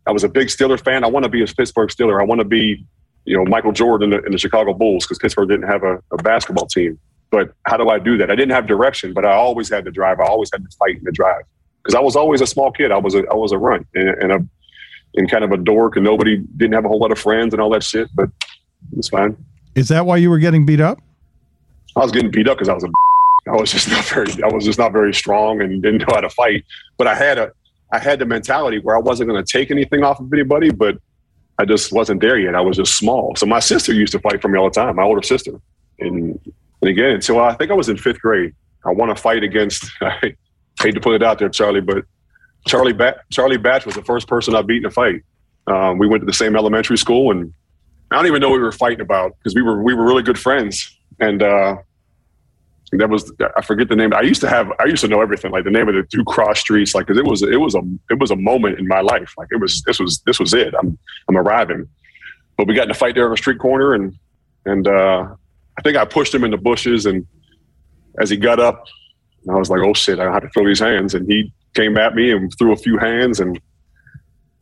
[0.06, 1.04] I was a big Steeler fan.
[1.04, 2.20] I want to be a Pittsburgh Steeler.
[2.20, 2.84] I want to be,
[3.26, 6.02] you know, Michael Jordan in the, in the Chicago Bulls because Pittsburgh didn't have a,
[6.12, 6.98] a basketball team.
[7.30, 8.30] But how do I do that?
[8.30, 10.18] I didn't have direction, but I always had to drive.
[10.20, 11.42] I always had to fight in the drive
[11.82, 12.90] because I was always a small kid.
[12.90, 14.46] I was a I was a runt and, and a
[15.14, 17.60] and kind of a dork, and nobody didn't have a whole lot of friends and
[17.60, 18.08] all that shit.
[18.14, 18.30] But
[18.96, 19.36] it's fine.
[19.74, 21.00] Is that why you were getting beat up?
[21.96, 22.88] I was getting beat up because I was a.
[23.50, 24.30] I was just not very.
[24.42, 26.64] I was just not very strong and didn't know how to fight.
[26.98, 27.52] But I had a.
[27.92, 30.98] I had the mentality where I wasn't going to take anything off of anybody, but
[31.58, 32.54] I just wasn't there yet.
[32.54, 33.34] I was just small.
[33.34, 34.94] So my sister used to fight for me all the time.
[34.96, 35.60] My older sister,
[35.98, 36.29] and
[36.82, 39.90] and again, until I think I was in fifth grade, I won a fight against.
[40.00, 40.34] I
[40.80, 42.04] hate to put it out there, Charlie, but
[42.66, 45.22] Charlie Bat- Charlie Batch was the first person I beat in a fight.
[45.66, 47.52] Um, we went to the same elementary school, and
[48.10, 50.22] I don't even know what we were fighting about because we were we were really
[50.22, 51.76] good friends, and uh,
[52.92, 54.12] that was I forget the name.
[54.14, 56.24] I used to have I used to know everything, like the name of the two
[56.24, 59.00] cross streets, like because it was it was a it was a moment in my
[59.00, 59.34] life.
[59.38, 60.74] Like it was this was this was it.
[60.78, 61.86] I'm I'm arriving,
[62.56, 64.14] but we got in a fight there on a street corner, and
[64.64, 65.34] and uh,
[65.80, 67.26] I think I pushed him in the bushes, and
[68.20, 68.84] as he got up,
[69.48, 72.14] I was like, "Oh shit, I have to throw these hands." And he came at
[72.14, 73.58] me and threw a few hands, and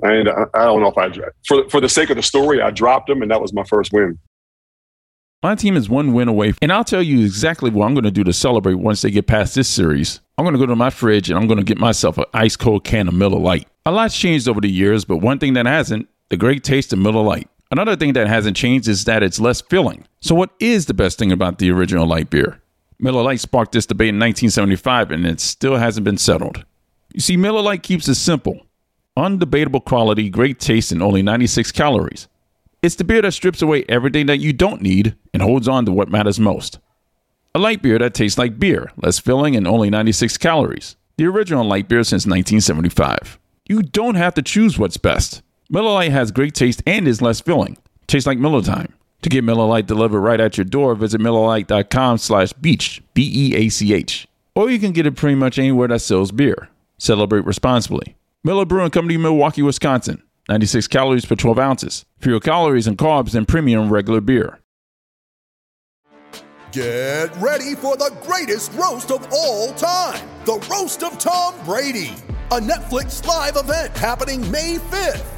[0.02, 1.10] and I, I don't know if I
[1.44, 3.92] for for the sake of the story, I dropped him, and that was my first
[3.92, 4.16] win.
[5.42, 8.12] My team is one win away, and I'll tell you exactly what I'm going to
[8.12, 10.20] do to celebrate once they get past this series.
[10.36, 12.54] I'm going to go to my fridge and I'm going to get myself an ice
[12.54, 13.66] cold can of Miller Lite.
[13.86, 17.00] A lot's changed over the years, but one thing that hasn't the great taste of
[17.00, 17.48] Miller Lite.
[17.70, 20.06] Another thing that hasn't changed is that it's less filling.
[20.20, 22.60] So, what is the best thing about the original light beer?
[22.98, 26.64] Miller Lite sparked this debate in 1975 and it still hasn't been settled.
[27.12, 28.62] You see, Miller Lite keeps it simple
[29.16, 32.28] undebatable quality, great taste, and only 96 calories.
[32.82, 35.92] It's the beer that strips away everything that you don't need and holds on to
[35.92, 36.78] what matters most.
[37.54, 40.94] A light beer that tastes like beer, less filling, and only 96 calories.
[41.16, 43.40] The original light beer since 1975.
[43.68, 45.42] You don't have to choose what's best.
[45.70, 47.76] Miller Lite has great taste and is less filling.
[48.06, 48.94] Tastes like Miller Time.
[49.20, 54.26] To get Miller Lite delivered right at your door, visit MillerLite.com slash beach, B-E-A-C-H.
[54.54, 56.70] Or you can get it pretty much anywhere that sells beer.
[56.96, 58.16] Celebrate responsibly.
[58.42, 60.22] Miller Brewing Company, Milwaukee, Wisconsin.
[60.48, 62.06] 96 calories per 12 ounces.
[62.18, 64.60] Fewer calories and carbs than premium regular beer.
[66.72, 72.14] Get ready for the greatest roast of all time the Roast of Tom Brady,
[72.52, 75.37] a Netflix live event happening May 5th.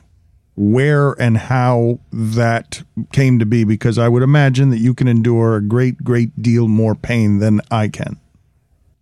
[0.55, 3.63] where and how that came to be?
[3.63, 7.61] Because I would imagine that you can endure a great, great deal more pain than
[7.71, 8.19] I can.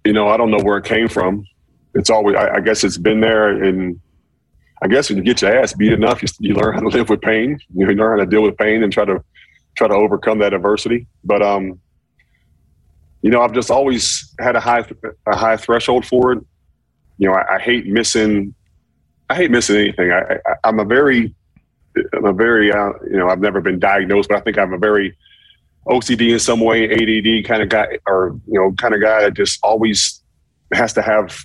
[0.05, 1.45] You know, I don't know where it came from.
[1.95, 3.49] It's always, I, I guess it's been there.
[3.63, 3.99] And
[4.81, 7.09] I guess when you get your ass beat enough, you, you learn how to live
[7.09, 7.59] with pain.
[7.75, 9.23] You learn how to deal with pain and try to
[9.75, 11.07] try to overcome that adversity.
[11.23, 11.79] But um,
[13.21, 14.85] you know, I've just always had a high
[15.27, 16.45] a high threshold for it.
[17.17, 18.53] You know, I, I hate missing.
[19.29, 20.11] I hate missing anything.
[20.11, 21.35] I, I, I'm a very
[22.13, 24.77] I'm a very, uh, you know, I've never been diagnosed, but I think I'm a
[24.77, 25.17] very
[25.87, 29.33] OCD in some way, ADD kind of guy, or you know, kind of guy that
[29.33, 30.21] just always
[30.73, 31.37] has to have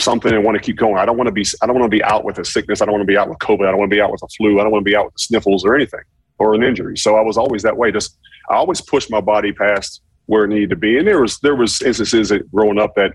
[0.00, 0.98] something and want to keep going.
[0.98, 2.82] I don't want to be, I don't want to be out with a sickness.
[2.82, 3.66] I don't want to be out with COVID.
[3.66, 4.60] I don't want to be out with a flu.
[4.60, 6.00] I don't want to be out with sniffles or anything
[6.38, 6.96] or an injury.
[6.96, 7.92] So I was always that way.
[7.92, 8.16] Just
[8.48, 10.98] I always pushed my body past where it needed to be.
[10.98, 13.12] And there was there was instances that growing up that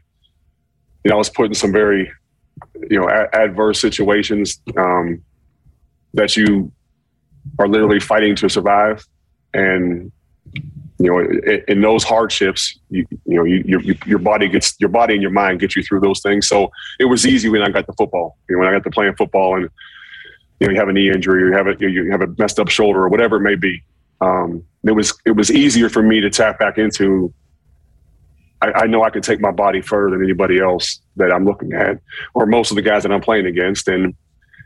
[1.03, 2.11] you know I was put in some very
[2.89, 4.61] you know a- adverse situations.
[4.77, 5.21] Um,
[6.13, 6.71] that you
[7.59, 9.05] are literally fighting to survive.
[9.53, 10.11] And
[10.99, 15.13] you know, in, those hardships, you, you know, you, your your body gets your body
[15.13, 16.47] and your mind get you through those things.
[16.47, 18.37] So it was easy when I got to football.
[18.47, 19.69] You know, when I got to playing football, and
[20.59, 22.59] you know, you have a knee injury, or you have a you have a messed
[22.59, 23.83] up shoulder, or whatever it may be.
[24.21, 27.33] Um, it was it was easier for me to tap back into.
[28.61, 31.73] I, I know I can take my body further than anybody else that I'm looking
[31.73, 31.99] at,
[32.33, 34.15] or most of the guys that I'm playing against, and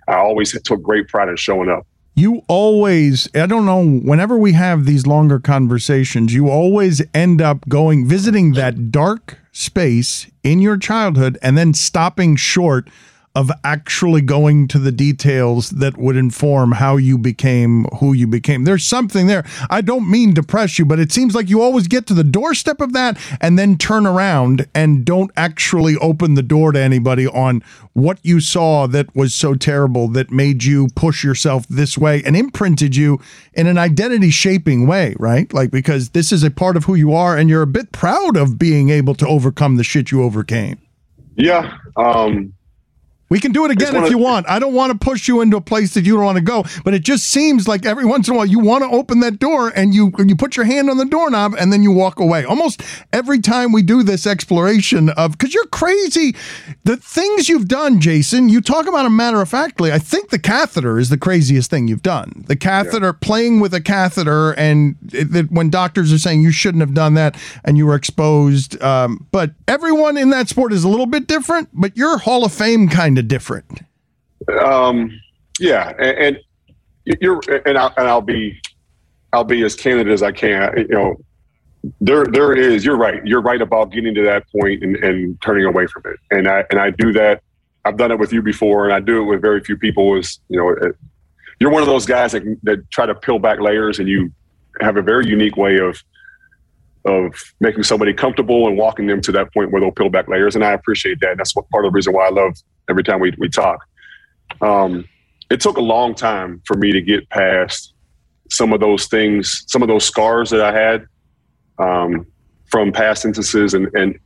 [0.08, 1.86] I always took great pride in showing up.
[2.16, 7.70] You always, I don't know, whenever we have these longer conversations, you always end up
[7.70, 12.90] going, visiting that dark space in your childhood and then stopping short
[13.38, 18.64] of actually going to the details that would inform how you became who you became.
[18.64, 19.46] There's something there.
[19.70, 22.24] I don't mean to press you, but it seems like you always get to the
[22.24, 27.28] doorstep of that and then turn around and don't actually open the door to anybody
[27.28, 27.62] on
[27.94, 32.36] what you saw that was so terrible that made you push yourself this way and
[32.36, 33.22] imprinted you
[33.54, 35.54] in an identity shaping way, right?
[35.54, 38.36] Like because this is a part of who you are and you're a bit proud
[38.36, 40.80] of being able to overcome the shit you overcame.
[41.36, 41.78] Yeah.
[41.96, 42.54] Um,
[43.30, 44.48] we can do it again if you want.
[44.50, 46.64] I don't want to push you into a place that you don't want to go,
[46.84, 49.40] but it just seems like every once in a while you want to open that
[49.40, 52.46] door and you you put your hand on the doorknob and then you walk away.
[52.46, 56.36] Almost every time we do this exploration of because you're crazy,
[56.84, 58.50] the things you've done, Jason.
[58.50, 59.92] You talk about them matter of factly.
[59.92, 62.46] I think the catheter is the craziest thing you've done.
[62.48, 63.12] The catheter, yeah.
[63.20, 67.16] playing with a catheter, and it, it, when doctors are saying you shouldn't have done
[67.16, 67.36] that
[67.66, 68.82] and you were exposed.
[68.82, 71.70] Um, but everyone in that sport is a little bit different.
[71.74, 73.82] But you're Hall of Fame kind different.
[74.64, 75.12] Um,
[75.60, 76.38] yeah, and, and
[77.22, 78.60] you're and I'll, and I'll be
[79.34, 80.78] I'll be as candid as I can.
[80.78, 81.16] You know,
[82.02, 82.86] there there is.
[82.86, 83.26] You're right.
[83.26, 86.20] You're right about getting to that point and, and turning away from it.
[86.32, 87.42] And I and I do that.
[87.86, 90.18] I've done it with you before, and I do it with very few people.
[90.18, 90.96] Is you know, it,
[91.60, 94.32] you're one of those guys that that try to peel back layers, and you
[94.82, 96.02] have a very unique way of
[97.08, 100.56] of making somebody comfortable and walking them to that point where they'll peel back layers.
[100.56, 101.32] And I appreciate that.
[101.32, 102.54] And that's what part of the reason why I love
[102.90, 103.80] every time we, we talk.
[104.62, 105.08] Um,
[105.50, 107.94] it took a long time for me to get past
[108.50, 111.06] some of those things, some of those scars that I had
[111.80, 112.28] um,
[112.70, 113.74] from past instances.
[113.74, 114.20] And, and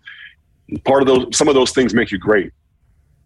[0.84, 2.52] part of those, some of those things make you great.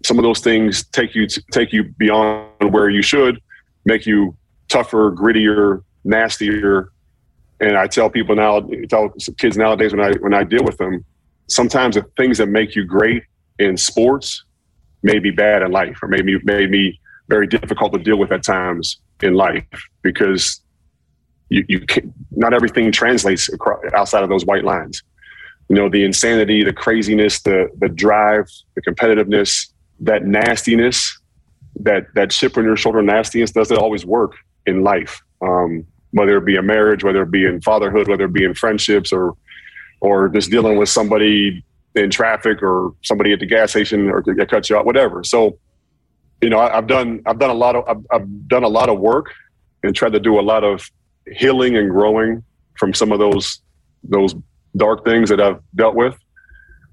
[0.06, 3.42] some of those things take you to, take you beyond where you should,
[3.86, 4.36] make you
[4.68, 6.92] tougher, grittier, nastier.
[7.66, 11.04] And I tell people now, tell kids nowadays when I when I deal with them,
[11.48, 13.24] sometimes the things that make you great
[13.58, 14.44] in sports
[15.02, 18.44] may be bad in life, or maybe may be very difficult to deal with at
[18.44, 19.66] times in life
[20.04, 20.62] because
[21.50, 25.02] you, you can, not everything translates across, outside of those white lines.
[25.68, 31.20] You know, the insanity, the craziness, the the drive, the competitiveness, that nastiness,
[31.78, 34.34] that that chip on your shoulder nastiness doesn't always work
[34.68, 35.20] in life.
[35.42, 38.54] Um, whether it be a marriage, whether it be in fatherhood, whether it be in
[38.54, 39.36] friendships, or
[40.00, 44.50] or just dealing with somebody in traffic or somebody at the gas station or get
[44.50, 45.24] cut you out, whatever.
[45.24, 45.58] So,
[46.42, 48.88] you know, I, have done I've done a lot of I've, I've done a lot
[48.88, 49.28] of work
[49.84, 50.90] and tried to do a lot of
[51.34, 52.44] healing and growing
[52.78, 53.60] from some of those
[54.04, 54.36] those
[54.78, 56.16] dark things that I've dealt with.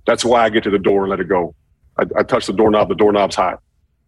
[0.05, 1.55] That's why I get to the door and let it go.
[1.97, 3.61] I, I touch the doorknob, the doorknob's hot.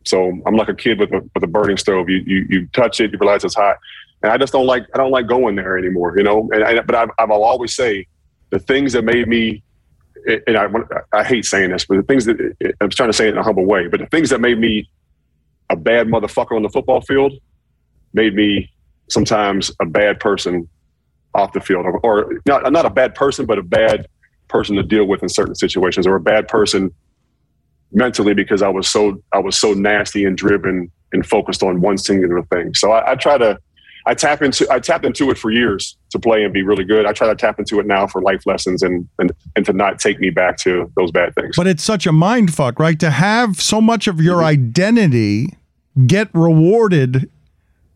[0.04, 2.08] So I'm like a kid with a with a burning stove.
[2.08, 3.76] You you you touch it, you realize it's hot,
[4.24, 6.14] and I just don't like I don't like going there anymore.
[6.16, 8.06] You know, and I, but I, I will always say
[8.48, 9.62] the things that made me,
[10.46, 10.66] and I
[11.12, 13.42] I hate saying this, but the things that I'm trying to say it in a
[13.42, 14.88] humble way, but the things that made me
[15.68, 17.34] a bad motherfucker on the football field
[18.14, 18.70] made me
[19.10, 20.68] sometimes a bad person
[21.34, 24.06] off the field, or, or not not a bad person, but a bad
[24.48, 26.90] person to deal with in certain situations, or a bad person
[27.92, 31.98] mentally because I was so I was so nasty and driven and focused on one
[31.98, 32.72] singular thing.
[32.74, 33.56] So I, I, try to
[34.06, 37.06] I tap into I tapped into it for years to play and be really good.
[37.06, 39.98] I try to tap into it now for life lessons and and, and to not
[39.98, 41.56] take me back to those bad things.
[41.56, 42.98] But it's such a mind fuck, right?
[43.00, 45.56] To have so much of your identity
[46.06, 47.30] get rewarded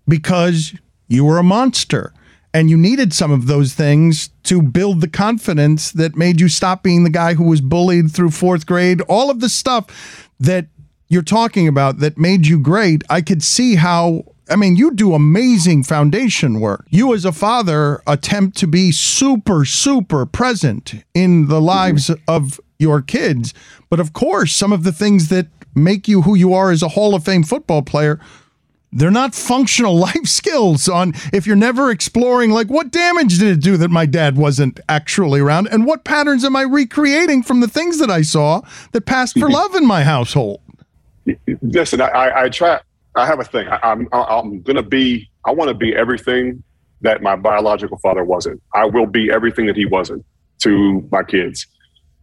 [0.06, 0.74] because
[1.08, 2.12] you were a monster
[2.54, 6.82] and you needed some of those things to build the confidence that made you stop
[6.82, 9.00] being the guy who was bullied through fourth grade.
[9.02, 10.66] All of the stuff that
[11.08, 14.24] you're talking about that made you great, I could see how.
[14.50, 16.86] I mean, you do amazing foundation work.
[16.90, 23.02] You, as a father, attempt to be super, super present in the lives of your
[23.02, 23.52] kids.
[23.90, 26.88] But of course, some of the things that make you who you are as a
[26.88, 28.20] Hall of Fame football player
[28.92, 33.60] they're not functional life skills on if you're never exploring like what damage did it
[33.60, 37.68] do that my dad wasn't actually around and what patterns am i recreating from the
[37.68, 38.60] things that i saw
[38.92, 40.60] that passed for love in my household
[41.62, 42.80] listen i, I try
[43.18, 46.62] i have a thing I, I'm, I'm gonna be i want to be everything
[47.00, 50.24] that my biological father wasn't i will be everything that he wasn't
[50.60, 51.66] to my kids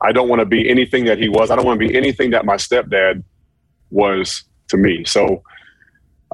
[0.01, 2.31] i don't want to be anything that he was i don't want to be anything
[2.31, 3.23] that my stepdad
[3.91, 5.41] was to me so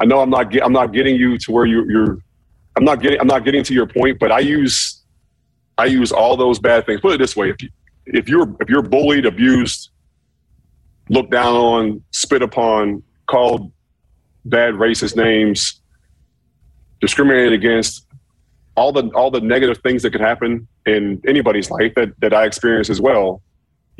[0.01, 2.17] I know I'm not get, I'm not getting you to where you, you're.
[2.77, 5.03] I'm not getting I'm not getting to your point, but I use
[5.77, 7.01] I use all those bad things.
[7.01, 7.69] Put it this way: if you,
[8.05, 9.89] if you're if you're bullied, abused,
[11.09, 13.71] looked down on, spit upon, called
[14.45, 15.81] bad racist names,
[16.99, 18.07] discriminated against,
[18.75, 22.45] all the all the negative things that could happen in anybody's life that that I
[22.45, 23.41] experience as well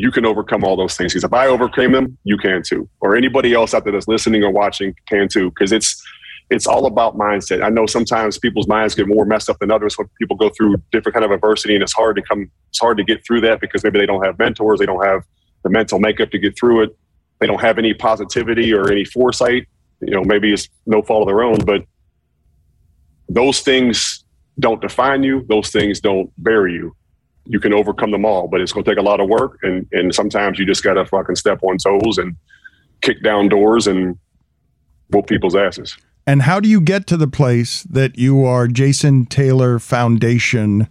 [0.02, 1.14] you can overcome all those things.
[1.14, 4.44] Because if I overcame them, you can too, or anybody else out there that's listening
[4.44, 5.52] or watching can too.
[5.52, 6.02] Because it's
[6.50, 7.64] it's all about mindset.
[7.64, 10.76] I know sometimes people's minds get more messed up than others when people go through
[10.92, 12.50] different kind of adversity, and it's hard to come.
[12.70, 15.24] It's hard to get through that because maybe they don't have mentors, they don't have
[15.64, 16.98] the mental makeup to get through it,
[17.40, 19.68] they don't have any positivity or any foresight.
[20.02, 21.84] You know, maybe it's no fault of their own, but
[23.30, 24.24] those things
[24.60, 25.46] don't define you.
[25.48, 26.96] Those things don't bury you
[27.46, 29.60] you can overcome them all, but it's going to take a lot of work.
[29.64, 32.36] And, and sometimes you just got to fucking step on toes and
[33.02, 34.18] kick down doors and
[35.10, 35.98] whoop people's asses.
[36.28, 40.88] And how do you get to the place that you are Jason Taylor Foundation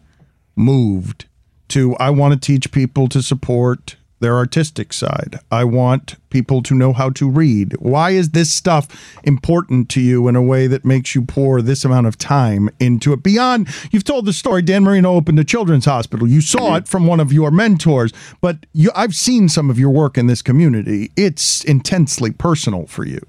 [0.57, 1.27] moved
[1.69, 1.95] to?
[1.97, 5.41] I want to teach people to support their artistic side.
[5.51, 7.75] I want people to know how to read.
[7.79, 8.87] Why is this stuff
[9.25, 13.13] important to you in a way that makes you pour this amount of time into
[13.13, 13.23] it?
[13.23, 16.29] Beyond, you've told the story, Dan Marino opened a children's hospital.
[16.29, 19.91] You saw it from one of your mentors, but you, I've seen some of your
[19.91, 21.11] work in this community.
[21.17, 23.21] It's intensely personal for you.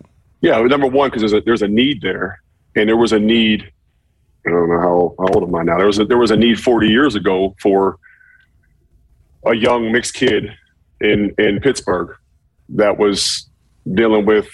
[0.41, 2.41] Yeah, number one, because there's a, there's a need there.
[2.75, 3.71] And there was a need,
[4.45, 5.77] I don't know how, how old am I now?
[5.77, 7.97] There was a, there was a need 40 years ago for
[9.45, 10.51] a young mixed kid
[11.01, 12.15] in in Pittsburgh
[12.69, 13.49] that was
[13.93, 14.49] dealing with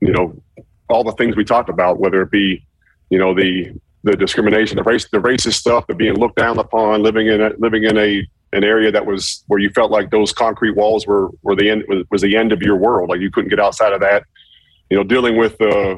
[0.00, 0.42] you know
[0.88, 2.64] all the things we talked about, whether it be
[3.10, 3.72] you know the
[4.04, 7.50] the discrimination, the race, the racist stuff, the being looked down upon, living in a
[7.58, 11.30] living in a an area that was where you felt like those concrete walls were
[11.42, 13.92] were the end was, was the end of your world, like you couldn't get outside
[13.92, 14.24] of that.
[14.90, 15.96] You know, dealing with uh,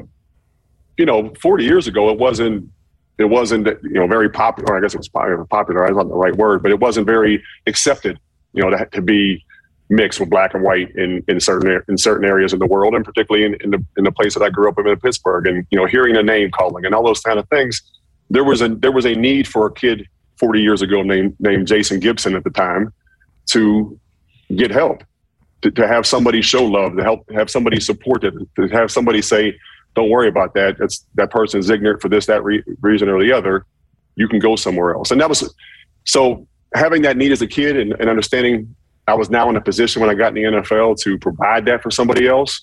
[0.97, 2.69] you know, 40 years ago, it wasn't
[3.17, 4.77] it wasn't you know very popular.
[4.77, 5.43] I guess it was popular.
[5.45, 8.19] Popular, I not the right word, but it wasn't very accepted.
[8.53, 9.43] You know, to, to be
[9.89, 13.05] mixed with black and white in, in certain in certain areas of the world, and
[13.05, 15.47] particularly in, in the in the place that I grew up in, in Pittsburgh.
[15.47, 17.81] And you know, hearing a name calling and all those kind of things,
[18.29, 21.67] there was a there was a need for a kid 40 years ago named named
[21.67, 22.93] Jason Gibson at the time
[23.47, 23.99] to
[24.55, 25.03] get help,
[25.61, 29.21] to, to have somebody show love, to help have somebody support it, to have somebody
[29.21, 29.55] say,
[29.95, 30.77] "Don't worry about that.
[30.79, 33.65] That's that person's ignorant for this, that re- reason, or the other.
[34.15, 35.53] You can go somewhere else." And that was
[36.05, 38.75] so having that need as a kid and, and understanding
[39.07, 41.83] I was now in a position when I got in the NFL to provide that
[41.83, 42.61] for somebody else.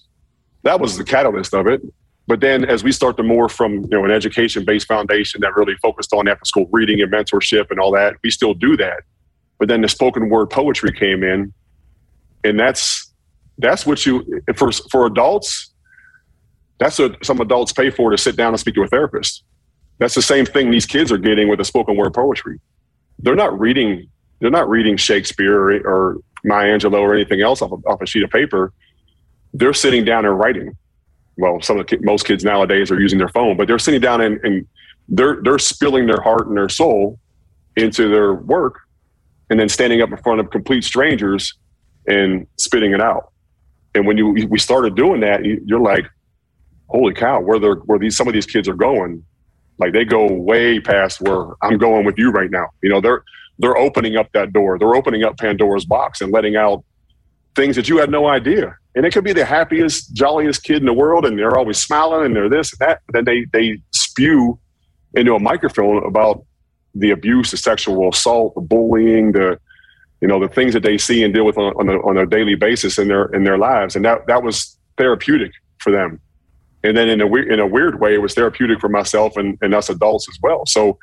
[0.64, 1.82] That was the catalyst of it.
[2.26, 5.56] But then as we start to morph from you know an education based foundation that
[5.56, 9.02] really focused on after school reading and mentorship and all that, we still do that.
[9.58, 11.52] But then the spoken word poetry came in,
[12.44, 13.12] and that's
[13.58, 15.70] that's what you for for adults.
[16.78, 19.44] That's what some adults pay for to sit down and speak to a therapist.
[19.98, 22.58] That's the same thing these kids are getting with the spoken word poetry.
[23.18, 24.08] They're not reading.
[24.42, 28.22] They're not reading Shakespeare or, or Maya Angelou or anything else off, off a sheet
[28.22, 28.72] of paper.
[29.54, 30.76] They're sitting down and writing
[31.36, 34.20] well, some of the most kids nowadays are using their phone, but they're sitting down
[34.20, 34.66] and, and
[35.08, 37.18] they're they're spilling their heart and their soul
[37.76, 38.80] into their work,
[39.50, 41.54] and then standing up in front of complete strangers
[42.06, 43.32] and spitting it out.
[43.94, 46.06] And when you we started doing that, you're like,
[46.88, 49.24] holy cow, where they're where these some of these kids are going,
[49.78, 52.68] like they go way past where I'm going with you right now.
[52.82, 53.24] You know, they're
[53.62, 54.78] they're opening up that door.
[54.78, 56.84] They're opening up Pandora's box and letting out
[57.56, 60.86] things that you had no idea and it could be the happiest, jolliest kid in
[60.86, 63.00] the world, and they're always smiling and they're this and that.
[63.12, 64.58] Then they they spew
[65.14, 66.44] into a microphone about
[66.94, 69.58] the abuse, the sexual assault, the bullying, the
[70.20, 72.26] you know the things that they see and deal with on, on, a, on a
[72.26, 76.20] daily basis in their in their lives, and that that was therapeutic for them.
[76.84, 79.74] And then in a in a weird way, it was therapeutic for myself and, and
[79.74, 80.66] us adults as well.
[80.66, 80.98] So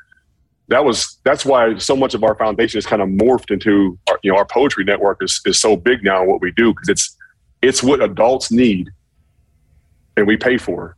[0.70, 4.18] that was that's why so much of our foundation is kind of morphed into our,
[4.22, 7.16] you know our poetry network is is so big now what we do because it's
[7.60, 8.88] it's what adults need
[10.16, 10.96] and we pay for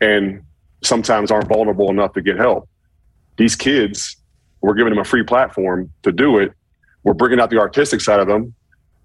[0.00, 0.42] and
[0.82, 2.68] sometimes aren't vulnerable enough to get help.
[3.36, 4.16] These kids,
[4.60, 6.52] we're giving them a free platform to do it.
[7.04, 8.54] We're bringing out the artistic side of them.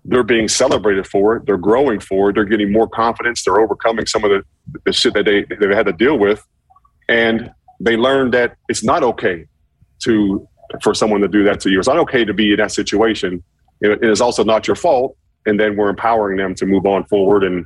[0.05, 1.45] They're being celebrated for it.
[1.45, 2.33] They're growing for it.
[2.33, 3.43] They're getting more confidence.
[3.43, 4.43] They're overcoming some of the,
[4.85, 6.45] the shit that they, they've had to deal with.
[7.09, 9.45] And they learn that it's not okay
[9.99, 10.47] to
[10.81, 11.79] for someone to do that to you.
[11.79, 13.43] It's not okay to be in that situation.
[13.79, 15.15] It is also not your fault
[15.47, 17.65] and then we're empowering them to move on forward and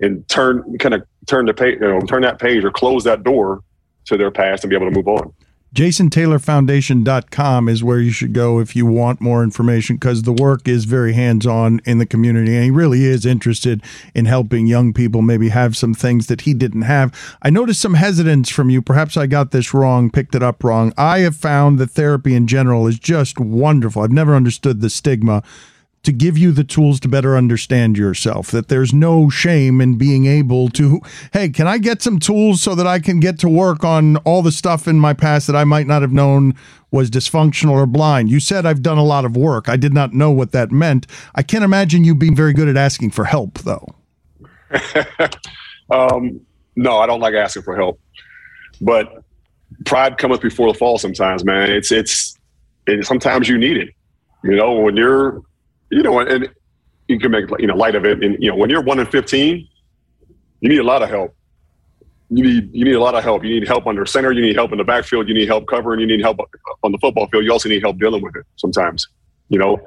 [0.00, 3.24] and turn kind of turn the page, you know, turn that page or close that
[3.24, 3.62] door
[4.04, 5.32] to their past and be able to move on.
[5.74, 10.84] JasonTaylorFoundation.com is where you should go if you want more information because the work is
[10.84, 13.82] very hands on in the community and he really is interested
[14.14, 17.36] in helping young people maybe have some things that he didn't have.
[17.40, 18.82] I noticed some hesitance from you.
[18.82, 20.92] Perhaps I got this wrong, picked it up wrong.
[20.98, 24.02] I have found that therapy in general is just wonderful.
[24.02, 25.42] I've never understood the stigma
[26.02, 28.50] to give you the tools to better understand yourself.
[28.50, 31.00] That there's no shame in being able to,
[31.32, 34.42] hey, can I get some tools so that I can get to work on all
[34.42, 36.54] the stuff in my past that I might not have known
[36.90, 38.30] was dysfunctional or blind?
[38.30, 39.68] You said I've done a lot of work.
[39.68, 41.06] I did not know what that meant.
[41.34, 43.86] I can't imagine you being very good at asking for help, though.
[45.90, 46.40] um,
[46.74, 48.00] no, I don't like asking for help,
[48.80, 49.22] but
[49.84, 50.98] pride cometh before the fall.
[50.98, 52.38] Sometimes, man, it's it's
[52.86, 53.90] it, sometimes you need it.
[54.42, 55.42] You know, when you're
[55.92, 56.48] you know, and
[57.06, 58.24] you can make you know light of it.
[58.24, 59.68] And you know, when you're one in fifteen,
[60.60, 61.36] you need a lot of help.
[62.30, 63.44] You need you need a lot of help.
[63.44, 64.32] You need help under center.
[64.32, 65.28] You need help in the backfield.
[65.28, 66.00] You need help covering.
[66.00, 66.38] You need help
[66.82, 67.44] on the football field.
[67.44, 69.06] You also need help dealing with it sometimes.
[69.50, 69.78] You know,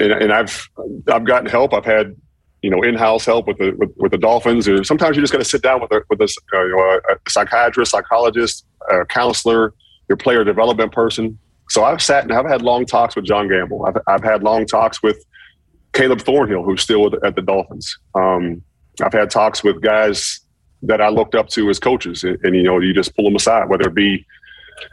[0.00, 0.68] and, and I've
[1.12, 1.74] I've gotten help.
[1.74, 2.14] I've had
[2.62, 4.68] you know in-house help with the with, with the Dolphins.
[4.68, 7.90] Or sometimes you just got to sit down with a with a, uh, a psychiatrist,
[7.90, 9.74] psychologist, a counselor,
[10.08, 11.36] your player development person
[11.70, 13.86] so I've sat and I've had long talks with John Gamble.
[13.86, 15.24] I've, I've had long talks with
[15.92, 17.96] Caleb Thornhill, who's still at the Dolphins.
[18.14, 18.62] Um,
[19.02, 20.40] I've had talks with guys
[20.82, 23.36] that I looked up to as coaches, and, and, you know, you just pull them
[23.36, 24.26] aside, whether it be,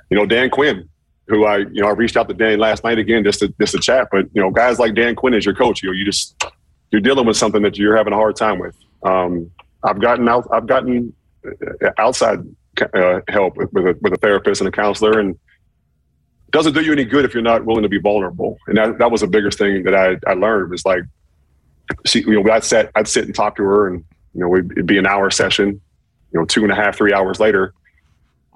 [0.09, 0.87] you know, Dan Quinn,
[1.27, 3.73] who I, you know, I reached out to Dan last night again just to just
[3.73, 4.07] to chat.
[4.11, 6.41] But you know, guys like Dan Quinn as your coach, you know, you just
[6.91, 8.75] you're dealing with something that you're having a hard time with.
[9.03, 9.49] Um,
[9.83, 11.13] I've gotten out, I've gotten
[11.45, 12.39] uh, outside
[12.93, 15.37] uh, help with, with a, with a therapist and a counselor, and
[16.57, 18.57] doesn't do you any good if you're not willing to be vulnerable.
[18.67, 21.03] And that, that was the biggest thing that I, I learned was like,
[22.05, 24.03] see, you know, I'd sit, I'd sit and talk to her and,
[24.33, 25.79] you know, it'd be an hour session,
[26.31, 27.73] you know, two and a half, three hours later,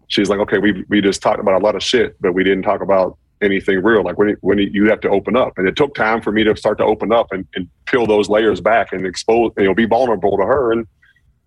[0.08, 2.64] she's like, okay, we, we just talked about a lot of shit, but we didn't
[2.64, 4.04] talk about anything real.
[4.04, 6.56] Like when, when you have to open up and it took time for me to
[6.56, 9.86] start to open up and, and peel those layers back and expose, you know, be
[9.86, 10.72] vulnerable to her.
[10.72, 10.86] And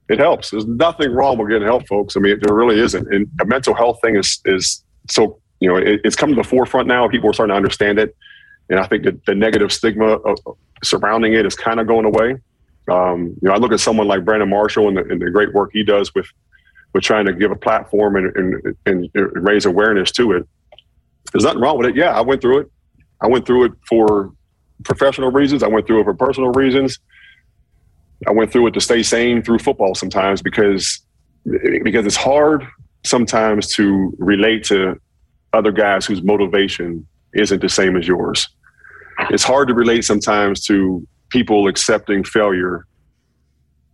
[0.09, 0.51] it helps.
[0.51, 2.17] There's nothing wrong with getting help, folks.
[2.17, 3.13] I mean, there really isn't.
[3.13, 6.45] And a mental health thing is, is so you know, it, it's come to the
[6.45, 7.09] forefront now.
[7.09, 8.15] People are starting to understand it,
[8.69, 10.19] and I think that the negative stigma
[10.83, 12.37] surrounding it is kind of going away.
[12.91, 15.55] Um, you know, I look at someone like Brandon Marshall and the, and the great
[15.55, 16.27] work he does with
[16.93, 20.47] with trying to give a platform and, and, and raise awareness to it.
[21.33, 21.97] There's nothing wrong with it.
[21.97, 22.71] Yeah, I went through it.
[23.21, 24.33] I went through it for
[24.85, 25.65] professional reasons.
[25.65, 27.01] I went through it for personal reasons.
[28.29, 31.01] I went through it to stay sane through football sometimes because
[31.83, 32.65] because it's hard
[33.05, 34.99] sometimes to relate to
[35.55, 38.49] other guys whose motivation isn't the same as yours.
[39.31, 42.87] It's hard to relate sometimes to people accepting failure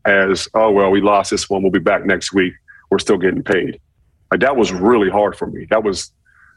[0.07, 1.63] as, oh, well, we lost this one.
[1.63, 2.55] We'll be back next week.
[2.91, 3.81] We're still getting paid.
[4.31, 5.67] Like that was really hard for me.
[5.71, 6.13] That was,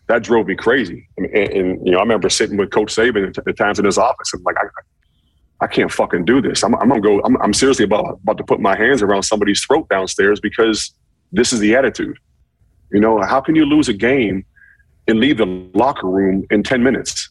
[0.07, 1.07] that drove me crazy.
[1.17, 4.33] And, and you know, I remember sitting with Coach Saban at, times in his office
[4.33, 4.65] and like, I,
[5.63, 6.63] I can't fucking do this.
[6.63, 7.21] I'm, I'm gonna go.
[7.23, 10.93] I'm, I'm seriously about about to put my hands around somebody's throat downstairs because
[11.31, 12.17] this is the attitude.
[12.91, 14.45] You know, how can you lose a game
[15.07, 17.29] and leave the locker room in 10 minutes?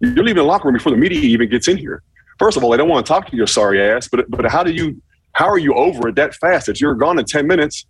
[0.00, 2.02] You're leaving the locker room before the media even gets in here.
[2.38, 4.62] First of all, they don't want to talk to your sorry ass, but but how
[4.62, 5.00] do you
[5.32, 7.86] how are you over it that fast that you're gone in 10 minutes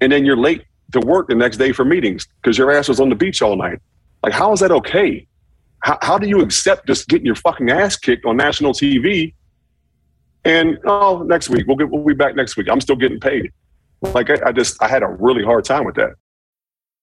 [0.00, 3.00] and then you're late to work the next day for meetings because your ass was
[3.00, 3.78] on the beach all night?
[4.22, 5.26] Like, how is that okay?
[5.80, 9.34] How, how do you accept just getting your fucking ass kicked on national TV?
[10.44, 12.68] And oh, next week we'll get we'll be back next week.
[12.70, 13.52] I'm still getting paid.
[14.00, 16.14] Like I, I just I had a really hard time with that.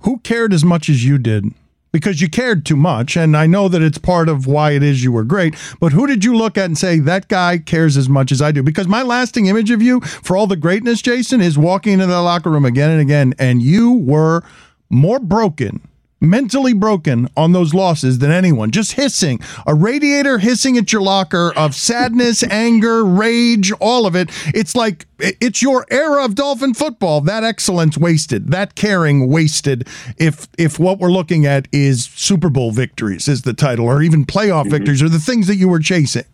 [0.00, 1.52] Who cared as much as you did?
[1.90, 5.02] Because you cared too much, and I know that it's part of why it is
[5.02, 5.54] you were great.
[5.80, 8.52] But who did you look at and say that guy cares as much as I
[8.52, 8.62] do?
[8.62, 12.20] Because my lasting image of you, for all the greatness, Jason, is walking into the
[12.20, 14.44] locker room again and again, and you were
[14.90, 15.87] more broken
[16.20, 18.70] mentally broken on those losses than anyone.
[18.70, 24.30] Just hissing, a radiator hissing at your locker of sadness, anger, rage, all of it.
[24.54, 27.20] It's like it's your era of Dolphin football.
[27.20, 29.88] That excellence wasted, that caring wasted.
[30.16, 34.24] If if what we're looking at is Super Bowl victories, is the title, or even
[34.24, 34.70] playoff mm-hmm.
[34.70, 36.24] victories, or the things that you were chasing.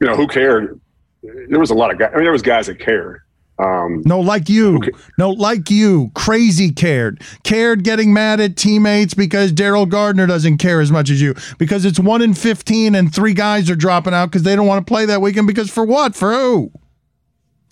[0.00, 0.80] You know who cared?
[1.22, 2.10] There was a lot of guys.
[2.12, 3.22] I mean, there was guys that cared.
[3.58, 4.76] Um, no, like you.
[4.76, 4.90] Okay.
[5.18, 6.10] No, like you.
[6.14, 7.22] Crazy cared.
[7.42, 11.34] Cared getting mad at teammates because Daryl Gardner doesn't care as much as you.
[11.58, 14.86] Because it's one in 15 and three guys are dropping out because they don't want
[14.86, 15.46] to play that weekend.
[15.46, 16.14] Because for what?
[16.14, 16.70] For who?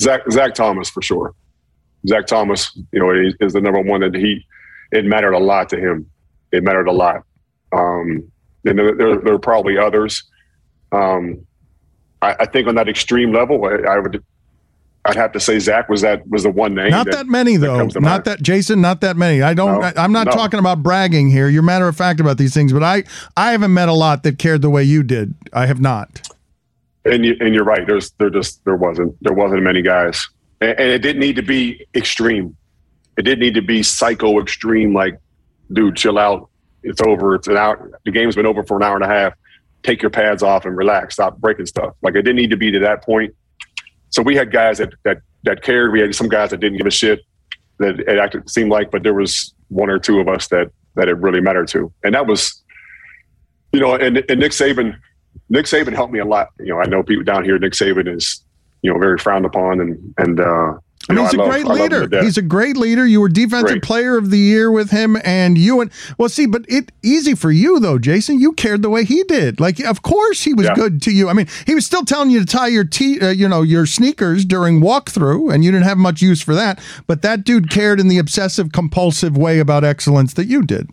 [0.01, 1.35] Zach, Zach Thomas, for sure.
[2.07, 3.11] Zach Thomas, you know,
[3.41, 4.45] is the number one that he,
[4.91, 6.11] it mattered a lot to him.
[6.53, 7.25] It mattered a lot.
[7.73, 8.31] Um,
[8.65, 10.23] and there, there, there, are probably others.
[10.93, 11.47] Um,
[12.23, 14.23] I, I, think on that extreme level, I, I would
[15.07, 16.91] I'd have to say Zach was that was the one name.
[16.91, 17.89] Not that, that many though.
[17.89, 18.81] That not that Jason.
[18.81, 19.43] Not that many.
[19.43, 19.81] I don't.
[19.81, 20.33] No, I, am not no.
[20.33, 21.49] talking about bragging here.
[21.49, 23.05] You're matter of fact about these things, but I
[23.37, 25.35] I haven't met a lot that cared the way you did.
[25.53, 26.27] I have not.
[27.05, 27.87] And you and you're right.
[27.87, 30.27] There's there just there wasn't there wasn't many guys,
[30.63, 32.57] and, and it didn't need to be extreme.
[33.19, 34.95] It didn't need to be psycho extreme.
[34.95, 35.19] Like,
[35.71, 36.49] dude, chill out.
[36.83, 37.35] It's over.
[37.35, 37.91] It's an hour.
[38.07, 39.35] The game's been over for an hour and a half.
[39.83, 41.15] Take your pads off and relax.
[41.15, 41.95] Stop breaking stuff.
[42.01, 43.35] Like it didn't need to be to that point
[44.15, 45.91] so we had guys that that that cared.
[45.91, 47.21] We had some guys that didn't give a shit.
[47.81, 51.09] That it actually seemed like, but there was one or two of us that that
[51.09, 52.63] it really mattered to, and that was,
[53.73, 54.97] you know, and, and Nick Saban,
[55.49, 56.51] Nick Saban helped me a lot.
[56.61, 57.59] You know, I know people down here.
[57.59, 58.45] Nick Saban is,
[58.83, 60.75] you know, very frowned upon, and and uh,
[61.09, 62.23] I mean, he's know, a great leader.
[62.23, 63.07] He's a great leader.
[63.07, 63.83] You were defensive great.
[63.83, 67.51] player of the year with him, and you and well, see, but it easy for
[67.51, 68.41] you though, Jason.
[68.41, 69.61] You cared the way he did.
[69.61, 70.75] Like, of course, he was yeah.
[70.75, 71.29] good to you.
[71.29, 73.87] I mean, he was still telling you to tie your t, uh, you know, your
[73.87, 76.83] sneakers during walkthrough, and you didn't have much use for that.
[77.07, 80.89] But that dude cared in the obsessive compulsive way about excellence that you did.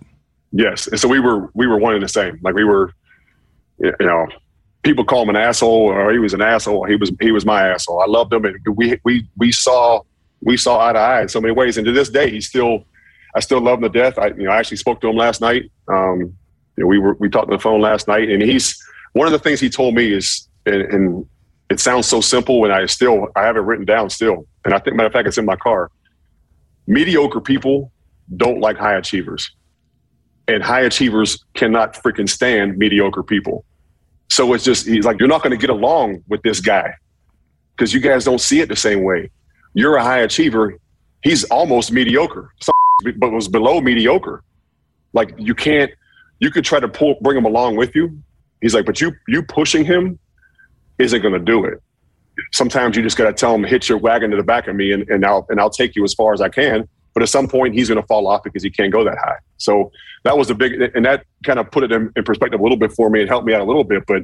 [0.52, 2.38] Yes, and so we were we were one and the same.
[2.42, 2.94] Like we were,
[3.80, 4.28] you know,
[4.84, 6.86] people call him an asshole or he was an asshole.
[6.86, 8.02] He was he was my asshole.
[8.02, 10.02] I loved him, and we we we saw
[10.42, 11.78] we saw eye to eye in so many ways.
[11.78, 12.86] And to this day, he's still
[13.36, 14.18] I still love him to death.
[14.18, 15.72] I you know I actually spoke to him last night.
[15.88, 16.36] Um,
[16.78, 18.82] you know, we were we talked on the phone last night, and he's
[19.14, 21.26] one of the things he told me is and, and
[21.70, 24.80] it sounds so simple, and I still I have it written down still, and I
[24.80, 25.92] think matter of fact it's in my car.
[26.88, 27.92] Mediocre people
[28.36, 29.52] don't like high achievers,
[30.48, 33.66] and high achievers cannot freaking stand mediocre people.
[34.32, 36.94] So it's just he's like, you're not going to get along with this guy
[37.76, 39.30] because you guys don't see it the same way.
[39.74, 40.78] You're a high achiever.
[41.22, 42.54] He's almost mediocre,
[43.18, 44.42] but was below mediocre.
[45.12, 45.92] Like you can't,
[46.40, 48.24] you could try to pull, bring him along with you.
[48.62, 50.18] He's like, but you, you pushing him
[50.98, 51.82] isn't going to do it.
[52.54, 54.94] Sometimes you just got to tell him, hit your wagon to the back of me,
[54.94, 56.88] and, and I'll and I'll take you as far as I can.
[57.14, 59.38] But at some point, he's going to fall off because he can't go that high.
[59.58, 59.92] So
[60.24, 62.78] that was a big, and that kind of put it in, in perspective a little
[62.78, 64.06] bit for me and helped me out a little bit.
[64.08, 64.24] But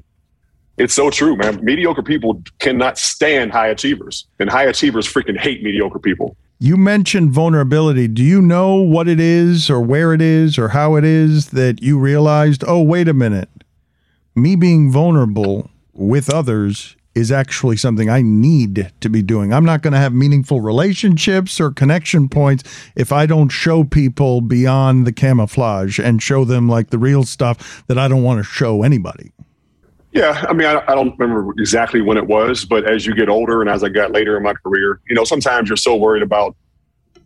[0.77, 1.63] it's so true, man.
[1.63, 6.37] Mediocre people cannot stand high achievers, and high achievers freaking hate mediocre people.
[6.59, 8.07] You mentioned vulnerability.
[8.07, 11.81] Do you know what it is, or where it is, or how it is that
[11.81, 13.49] you realized, oh, wait a minute,
[14.35, 19.51] me being vulnerable with others is actually something I need to be doing.
[19.51, 22.63] I'm not going to have meaningful relationships or connection points
[22.95, 27.83] if I don't show people beyond the camouflage and show them like the real stuff
[27.87, 29.31] that I don't want to show anybody.
[30.11, 33.29] Yeah, I mean, I, I, don't remember exactly when it was, but as you get
[33.29, 36.23] older and as I got later in my career, you know, sometimes you're so worried
[36.23, 36.55] about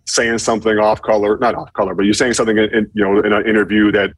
[0.07, 3.19] saying something off color, not off color, but you're saying something in, in you know
[3.19, 4.13] in an interview that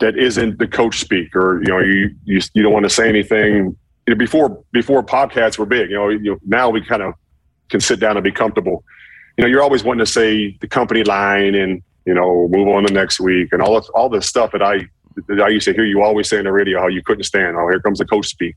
[0.00, 3.08] that isn't the coach speak, or you know, you you, you don't want to say
[3.08, 3.76] anything
[4.06, 5.90] you know, before before podcasts were big.
[5.90, 7.14] You know, you know now we kind of
[7.68, 8.84] can sit down and be comfortable.
[9.36, 12.84] You know, you're always wanting to say the company line and you know move on
[12.84, 14.88] the next week and all this, all this stuff that I
[15.28, 17.56] that I used to hear you always say on the radio how you couldn't stand.
[17.56, 18.54] Oh, here comes the coach speak.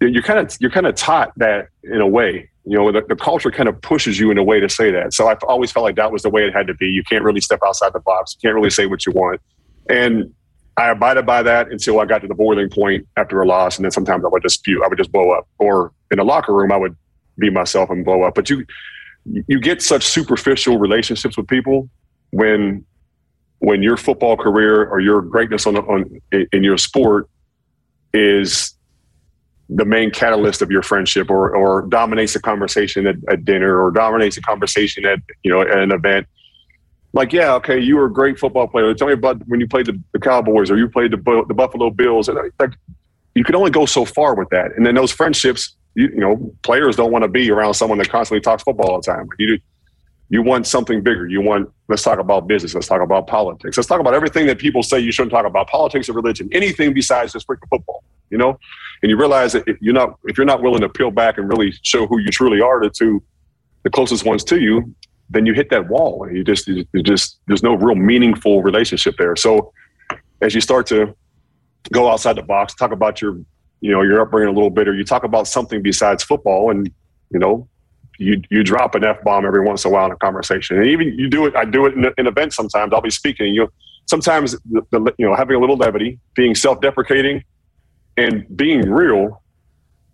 [0.00, 2.50] You're kind of you're kind of taught that in a way.
[2.66, 5.12] You know, the, the culture kind of pushes you in a way to say that.
[5.12, 6.86] So I've always felt like that was the way it had to be.
[6.86, 8.34] You can't really step outside the box.
[8.34, 9.40] You can't really say what you want.
[9.88, 10.32] And
[10.76, 13.84] I abided by that until I got to the boiling point after a loss, and
[13.84, 16.72] then sometimes I would dispute, I would just blow up, or in the locker room
[16.72, 16.96] I would
[17.38, 18.34] be myself and blow up.
[18.34, 18.64] But you
[19.24, 21.88] you get such superficial relationships with people
[22.30, 22.84] when
[23.58, 26.20] when your football career or your greatness on, on
[26.52, 27.28] in your sport
[28.12, 28.74] is
[29.70, 33.90] the main catalyst of your friendship or or dominates the conversation at, at dinner or
[33.90, 36.26] dominates the conversation at you know at an event
[37.14, 38.92] like, yeah, okay, you were a great football player.
[38.92, 41.90] Tell me about when you played the, the Cowboys or you played the, the Buffalo
[41.90, 42.28] Bills.
[42.28, 42.72] And like,
[43.34, 44.72] you can only go so far with that.
[44.76, 48.10] And then those friendships, you, you know, players don't want to be around someone that
[48.10, 49.28] constantly talks football all the time.
[49.38, 49.58] You
[50.30, 51.28] you want something bigger.
[51.28, 52.74] You want let's talk about business.
[52.74, 53.76] Let's talk about politics.
[53.76, 55.68] Let's talk about everything that people say you shouldn't talk about.
[55.68, 58.02] Politics or religion, anything besides just freaking football.
[58.30, 58.58] You know,
[59.02, 61.48] and you realize that if you're not if you're not willing to peel back and
[61.48, 63.22] really show who you truly are to, to
[63.84, 64.92] the closest ones to you,
[65.30, 66.28] then you hit that wall.
[66.30, 69.36] You just, you just, there's no real meaningful relationship there.
[69.36, 69.72] So
[70.40, 71.14] as you start to
[71.92, 73.38] go outside the box, talk about your,
[73.80, 76.90] you know, your upbringing a little bit, or you talk about something besides football, and
[77.30, 77.68] you know,
[78.18, 80.86] you you drop an f bomb every once in a while in a conversation, and
[80.86, 81.54] even you do it.
[81.54, 82.92] I do it in, in events sometimes.
[82.94, 83.70] I'll be speaking, you
[84.06, 87.44] sometimes the, the, you know having a little levity, being self deprecating,
[88.16, 89.42] and being real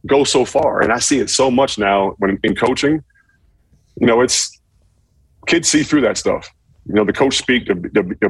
[0.06, 0.80] go so far.
[0.80, 3.04] And I see it so much now when in coaching.
[4.00, 4.59] You know, it's
[5.50, 6.48] kids see through that stuff.
[6.86, 7.68] You know, the coach speak,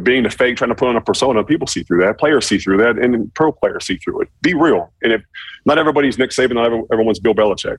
[0.02, 1.44] being the fake, trying to put on a persona.
[1.44, 2.18] People see through that.
[2.18, 4.28] Players see through that, and pro players see through it.
[4.42, 4.92] Be real.
[5.02, 5.22] And if
[5.64, 7.76] not everybody's Nick Saban, not everyone's Bill Belichick,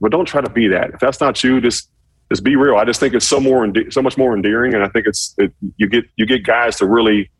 [0.00, 0.90] but don't try to be that.
[0.90, 1.90] If that's not you, just
[2.30, 2.76] just be real.
[2.76, 5.52] I just think it's so more so much more endearing, and I think it's it,
[5.76, 7.30] you get you get guys to really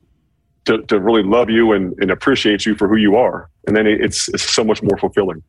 [0.65, 3.87] to, to really love you and, and appreciate you for who you are, and then
[3.87, 5.43] it's it's so much more fulfilling.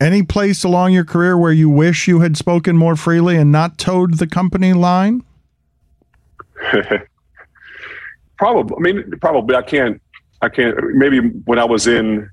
[0.00, 3.76] Any place along your career where you wish you had spoken more freely and not
[3.76, 5.22] towed the company line?
[8.38, 8.76] probably.
[8.76, 9.56] I mean, probably.
[9.56, 10.00] I can't.
[10.42, 10.76] I can't.
[10.94, 12.28] Maybe when I was in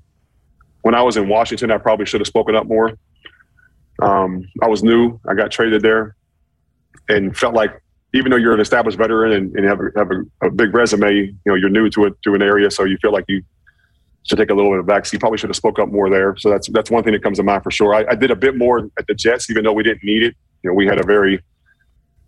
[0.82, 2.96] when I was in Washington, I probably should have spoken up more.
[4.00, 5.18] Um, I was new.
[5.28, 6.16] I got traded there,
[7.08, 7.82] and felt like
[8.14, 11.12] even though you're an established veteran and, and have, a, have a, a, big resume,
[11.12, 13.42] you know you're new to it to an area, so you feel like you
[14.22, 15.10] should take a little bit of back.
[15.12, 16.36] You probably should have spoke up more there.
[16.38, 17.94] So that's that's one thing that comes to mind for sure.
[17.94, 20.34] I, I, did a bit more at the Jets, even though we didn't need it.
[20.62, 21.42] You know, we had a very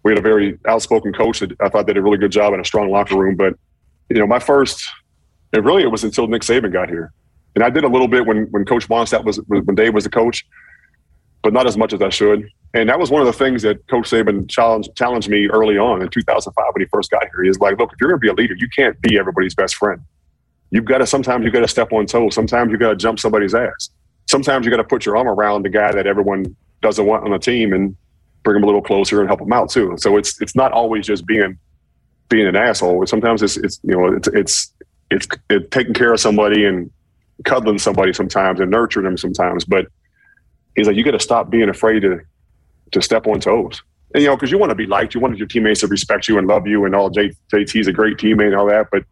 [0.03, 2.61] we had a very outspoken coach that I thought did a really good job in
[2.61, 3.37] a strong locker room.
[3.37, 3.55] But
[4.09, 4.89] you know, my first,
[5.53, 7.13] and really it was until Nick Saban got here,
[7.55, 10.11] and I did a little bit when when Coach Wannstedt was when Dave was the
[10.11, 10.47] coach,
[11.43, 12.49] but not as much as I should.
[12.73, 16.03] And that was one of the things that Coach Saban challenged challenged me early on
[16.03, 17.43] in 2005 when he first got here.
[17.43, 19.55] He was like, "Look, if you're going to be a leader, you can't be everybody's
[19.55, 20.01] best friend."
[20.71, 22.35] you've got to sometimes you've got to step on toes.
[22.35, 23.91] Sometimes you've got to jump somebody's ass.
[24.29, 27.33] Sometimes you got to put your arm around the guy that everyone doesn't want on
[27.33, 27.97] the team and
[28.43, 29.95] bring them a little closer and help them out too.
[29.99, 31.59] So it's it's not always just being
[32.29, 33.07] being an asshole.
[33.07, 34.73] Sometimes it's it's you know it's it's
[35.11, 36.91] it's, it's taking care of somebody and
[37.45, 39.65] cuddling somebody sometimes and nurturing them sometimes.
[39.65, 39.87] But
[40.77, 42.21] he's like, you got to stop being afraid to
[42.93, 43.83] to step on toes.
[44.15, 46.29] And you know, because you want to be liked, you want your teammates to respect
[46.29, 47.11] you and love you, and all.
[47.11, 49.05] J, JT's a great teammate and all that, but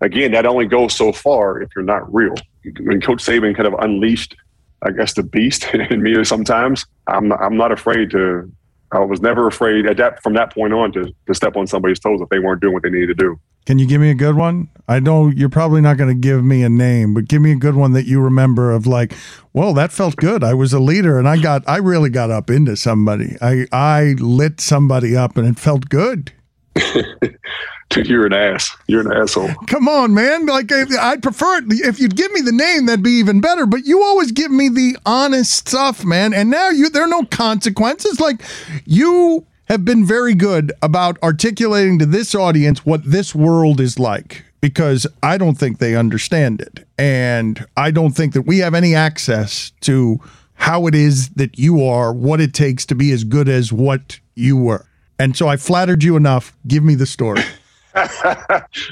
[0.00, 2.34] again, that only goes so far if you're not real.
[2.80, 4.36] When Coach Saban kind of unleashed,
[4.82, 8.50] I guess, the beast in me sometimes, I'm not, I'm not afraid to.
[8.92, 11.98] I was never afraid at that from that point on to to step on somebody's
[11.98, 13.40] toes if they weren't doing what they needed to do.
[13.66, 14.68] Can you give me a good one?
[14.86, 17.56] I know you're probably not going to give me a name, but give me a
[17.56, 19.12] good one that you remember of like,
[19.52, 20.44] well, that felt good.
[20.44, 23.36] I was a leader and I got I really got up into somebody.
[23.42, 26.32] I I lit somebody up and it felt good.
[27.96, 28.76] You're an ass.
[28.88, 29.54] You're an asshole.
[29.68, 30.46] Come on, man.
[30.46, 33.64] Like I'd prefer it if you'd give me the name, that'd be even better.
[33.64, 36.34] But you always give me the honest stuff, man.
[36.34, 38.20] And now you there are no consequences.
[38.20, 38.42] Like
[38.84, 44.44] you have been very good about articulating to this audience what this world is like
[44.60, 46.86] because I don't think they understand it.
[46.98, 50.20] And I don't think that we have any access to
[50.54, 54.18] how it is that you are, what it takes to be as good as what
[54.34, 54.86] you were.
[55.18, 56.56] And so I flattered you enough.
[56.66, 57.42] Give me the story.
[57.94, 58.04] All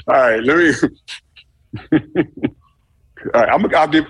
[0.07, 0.71] right, let me.
[3.33, 3.77] All right, I'm gonna.
[3.77, 4.05] I'll give.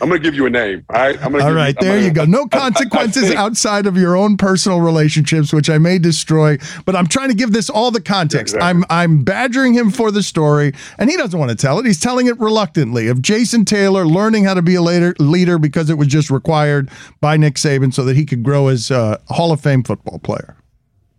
[0.00, 0.84] I'm gonna give you a name.
[0.90, 1.16] All right.
[1.24, 2.24] I'm gonna All right, you, there I'm you go.
[2.24, 6.58] No consequences I think- outside of your own personal relationships, which I may destroy.
[6.84, 8.54] But I'm trying to give this all the context.
[8.54, 8.68] Exactly.
[8.68, 11.86] I'm I'm badgering him for the story, and he doesn't want to tell it.
[11.86, 15.90] He's telling it reluctantly of Jason Taylor learning how to be a later leader because
[15.90, 16.88] it was just required
[17.20, 20.56] by Nick Saban so that he could grow as a Hall of Fame football player.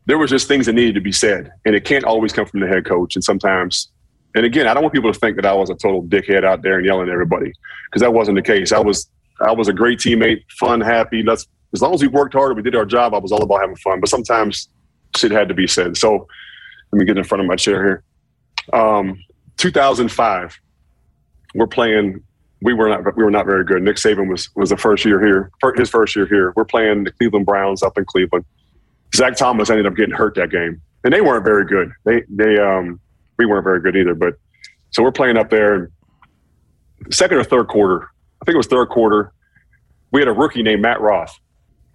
[0.06, 2.60] There was just things that needed to be said, and it can't always come from
[2.60, 3.16] the head coach.
[3.16, 3.92] And sometimes,
[4.36, 6.62] and again, I don't want people to think that I was a total dickhead out
[6.62, 7.52] there and yelling at everybody
[7.90, 8.72] because that wasn't the case.
[8.72, 9.10] I was
[9.42, 11.24] I was a great teammate, fun, happy.
[11.24, 13.44] Let's as long as we worked hard and we did our job, I was all
[13.44, 14.00] about having fun.
[14.00, 14.70] But sometimes
[15.16, 15.98] shit had to be said.
[15.98, 16.28] So
[16.92, 18.04] let me get in front of my chair here.
[18.80, 19.20] Um,
[19.58, 20.60] 2005,
[21.56, 22.22] we're playing.
[22.62, 23.82] We were not we were not very good.
[23.82, 26.54] Nick Saban was was the first year here, his first year here.
[26.56, 28.46] We're playing the Cleveland Browns up in Cleveland.
[29.16, 31.92] Zach Thomas ended up getting hurt that game, and they weren't very good.
[32.04, 33.00] They they um
[33.38, 34.14] we weren't very good either.
[34.16, 34.36] But
[34.92, 35.92] so we're playing up there.
[37.12, 38.04] Second or third quarter,
[38.42, 39.32] I think it was third quarter.
[40.12, 41.38] We had a rookie named Matt Roth.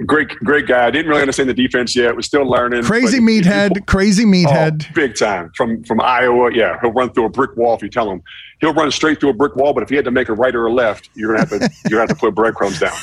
[0.07, 0.91] Great great guy.
[0.91, 2.17] Didn't really understand the defense yet.
[2.17, 2.85] Was still learning.
[2.85, 4.87] Crazy but he- meathead, crazy meathead.
[4.89, 6.51] Oh, big time from from Iowa.
[6.55, 8.23] Yeah, he'll run through a brick wall if you tell him.
[8.61, 10.55] He'll run straight through a brick wall, but if he had to make a right
[10.55, 12.97] or a left, you're gonna have to you're gonna have to put breadcrumbs down.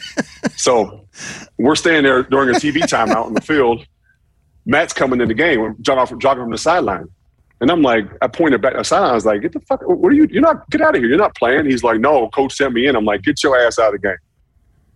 [0.56, 1.06] so
[1.58, 3.86] we're standing there during a TV timeout in the field.
[4.66, 7.08] Matt's coming in the game, we're jogging, off, jogging from the sideline,
[7.62, 9.10] and I'm like, I pointed back to the sideline.
[9.10, 9.80] I was like, "Get the fuck!
[9.86, 10.28] What are you?
[10.30, 11.08] You're not get out of here!
[11.08, 13.78] You're not playing." He's like, "No, coach sent me in." I'm like, "Get your ass
[13.78, 14.16] out of the game."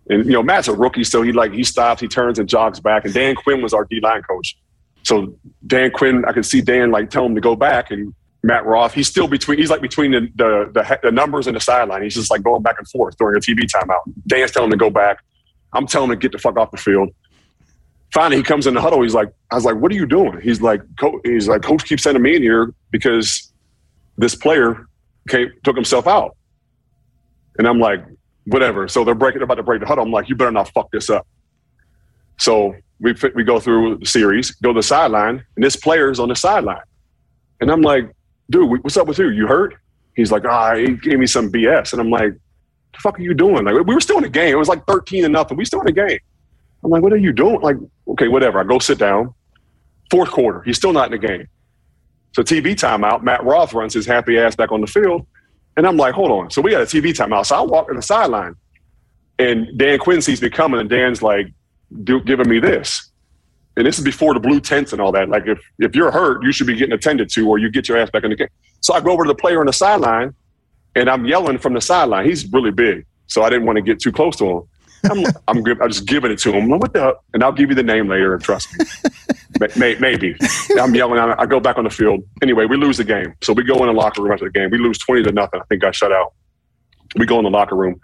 [0.09, 2.79] And you know, Matt's a rookie, so he like he stops, he turns and jogs
[2.79, 3.05] back.
[3.05, 4.57] And Dan Quinn was our D line coach.
[5.03, 5.35] So
[5.65, 8.93] Dan Quinn, I could see Dan like tell him to go back, and Matt Roth,
[8.93, 9.57] he's still between.
[9.57, 12.03] He's like between the the, the, the numbers and the sideline.
[12.03, 13.99] He's just like going back and forth during a TV timeout.
[14.27, 15.19] Dan's telling him to go back.
[15.73, 17.09] I'm telling him to get the fuck off the field.
[18.13, 19.01] Finally, he comes in the huddle.
[19.01, 21.83] He's like, I was like, "What are you doing?" He's like, Co- "He's like, Coach
[21.83, 23.51] keeps sending me in here because
[24.17, 24.87] this player
[25.27, 26.37] came, took himself out."
[27.57, 28.05] And I'm like,
[28.47, 30.03] "Whatever." So they're breaking, about to break the huddle.
[30.03, 31.27] I'm like, "You better not fuck this up."
[32.39, 36.29] So we we go through the series, go to the sideline, and this player's on
[36.29, 36.81] the sideline,
[37.61, 38.11] and I'm like,
[38.49, 39.29] "Dude, what's up with you?
[39.29, 39.75] You hurt?"
[40.15, 42.33] He's like, "Ah, he gave me some BS," and I'm like,
[42.93, 44.53] "The fuck are you doing?" Like we were still in the game.
[44.53, 45.57] It was like 13 to nothing.
[45.57, 46.19] We still in the game.
[46.83, 47.77] I'm like, "What are you doing?" Like,
[48.09, 48.59] okay, whatever.
[48.59, 49.33] I go sit down.
[50.09, 51.47] Fourth quarter, he's still not in the game.
[52.33, 53.23] So TV timeout.
[53.23, 55.25] Matt Roth runs his happy ass back on the field,
[55.77, 57.45] and I'm like, "Hold on." So we got a TV timeout.
[57.45, 58.55] So I walk to the sideline,
[59.39, 61.53] and Dan Quinn sees me coming, and Dan's like,
[62.03, 63.11] giving me this.
[63.77, 65.29] And this is before the blue tents and all that.
[65.29, 67.97] Like if if you're hurt, you should be getting attended to, or you get your
[67.97, 68.49] ass back in the game.
[68.81, 70.33] So I go over to the player on the sideline,
[70.95, 72.25] and I'm yelling from the sideline.
[72.25, 74.63] He's really big, so I didn't want to get too close to him.
[75.05, 76.69] I'm I'm, I'm just giving it to him.
[76.69, 77.15] What the?
[77.33, 78.85] And I'll give you the name later, and trust me.
[79.59, 80.35] May- may, maybe
[80.79, 81.19] I'm yelling.
[81.19, 82.23] I go back on the field.
[82.41, 83.33] Anyway, we lose the game.
[83.41, 84.69] So we go in the locker room after the game.
[84.69, 85.59] We lose twenty to nothing.
[85.59, 86.33] I think I shut out.
[87.15, 87.99] We go in the locker room.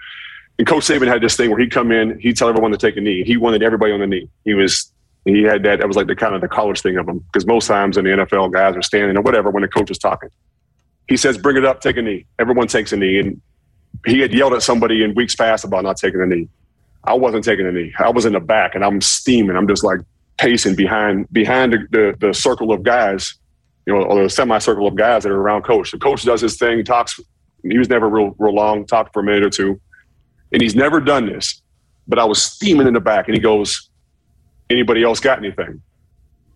[0.57, 2.95] And Coach Saban had this thing where he'd come in, he'd tell everyone to take
[2.95, 3.23] a knee.
[3.23, 4.29] He wanted everybody on the knee.
[4.45, 4.91] He was
[5.25, 5.79] he had that.
[5.79, 8.05] That was like the kind of the college thing of him because most times in
[8.05, 10.29] the NFL, guys are standing or whatever when the coach is talking.
[11.07, 13.41] He says, "Bring it up, take a knee." Everyone takes a knee, and
[14.05, 16.49] he had yelled at somebody in weeks past about not taking a knee.
[17.05, 17.93] I wasn't taking a knee.
[17.99, 19.55] I was in the back, and I'm steaming.
[19.55, 19.99] I'm just like
[20.37, 23.35] pacing behind behind the, the, the circle of guys,
[23.85, 25.91] you know, or the semicircle of guys that are around coach.
[25.91, 27.19] The coach does his thing, talks.
[27.63, 29.79] He was never real real long, talked for a minute or two,
[30.51, 31.61] and he's never done this.
[32.07, 33.89] But I was steaming in the back, and he goes,
[34.69, 35.81] "Anybody else got anything?"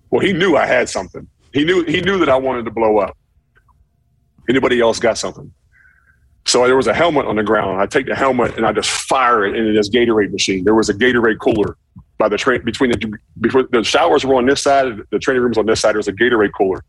[0.10, 1.28] Well, he knew I had something.
[1.54, 3.18] He knew he knew that I wanted to blow up.
[4.50, 5.52] Anybody else got something?
[6.48, 7.82] So there was a helmet on the ground.
[7.82, 10.64] I take the helmet and I just fire it into this Gatorade machine.
[10.66, 11.78] There was a Gatorade cooler
[12.20, 15.58] by the train between the before the showers were on this side, the training rooms
[15.60, 15.92] on this side.
[15.94, 16.84] There was a Gatorade cooler.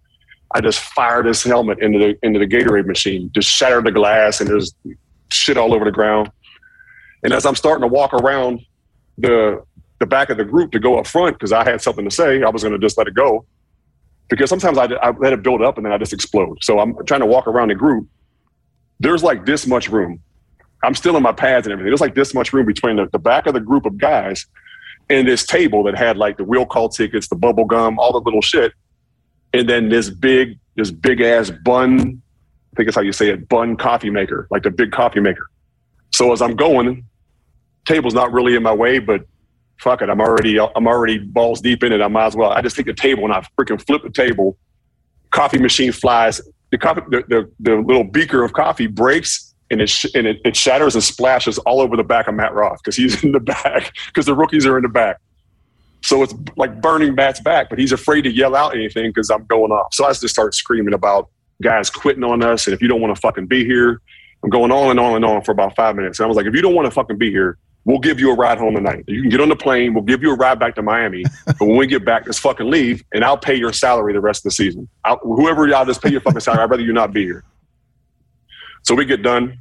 [0.54, 4.40] I just fired this helmet into the into the Gatorade machine, just shattered the glass,
[4.40, 4.74] and there's
[5.32, 6.30] shit all over the ground.
[7.24, 8.61] And as I'm starting to walk around
[9.18, 9.62] the
[10.00, 12.42] the back of the group to go up front because I had something to say,
[12.42, 13.46] I was going to just let it go.
[14.30, 16.59] because sometimes I, I let it build up and then I just explode.
[16.62, 18.09] So I'm trying to walk around the group.
[19.01, 20.20] There's like this much room.
[20.82, 21.90] I'm still in my pads and everything.
[21.90, 24.46] There's like this much room between the, the back of the group of guys
[25.11, 28.20] and this table that had like the wheel call tickets, the bubble gum, all the
[28.20, 28.72] little shit.
[29.53, 32.22] And then this big, this big ass Bunn,
[32.72, 35.49] I think that's how you say it, Bunn coffee maker, like the big coffee maker.
[36.12, 37.05] So as I'm going,
[37.86, 39.22] table's not really in my way, but
[39.80, 42.03] fuck it, I'm already I'm already balls deep in it.
[42.03, 42.51] I might as well.
[42.51, 44.57] I just take the table and I freaking flip the table.
[45.30, 46.40] Coffee machine flies.
[46.71, 50.41] The coffee, the, the, the little beaker of coffee breaks and it, sh- and it,
[50.45, 53.41] it shatters and splashes all over the back of Matt Roth because he's in the
[53.41, 55.19] back because the rookies are in the back.
[56.03, 59.45] So it's like burning Matt's back, but he's afraid to yell out anything because I'm
[59.47, 59.93] going off.
[59.93, 61.29] So I just start screaming about
[61.61, 64.01] guys quitting on us, and if you don't want to fucking be here,
[64.45, 66.21] I'm going on and on and on for about five minutes.
[66.21, 68.31] And I was like, if you don't want to fucking be here, we'll give you
[68.31, 69.05] a ride home tonight.
[69.07, 69.95] You can get on the plane.
[69.95, 71.24] We'll give you a ride back to Miami.
[71.47, 74.41] but when we get back, just fucking leave, and I'll pay your salary the rest
[74.41, 74.89] of the season.
[75.05, 76.62] I'll, whoever y'all just pay your fucking salary.
[76.62, 77.45] I'd rather you not be here.
[78.83, 79.59] So we get done.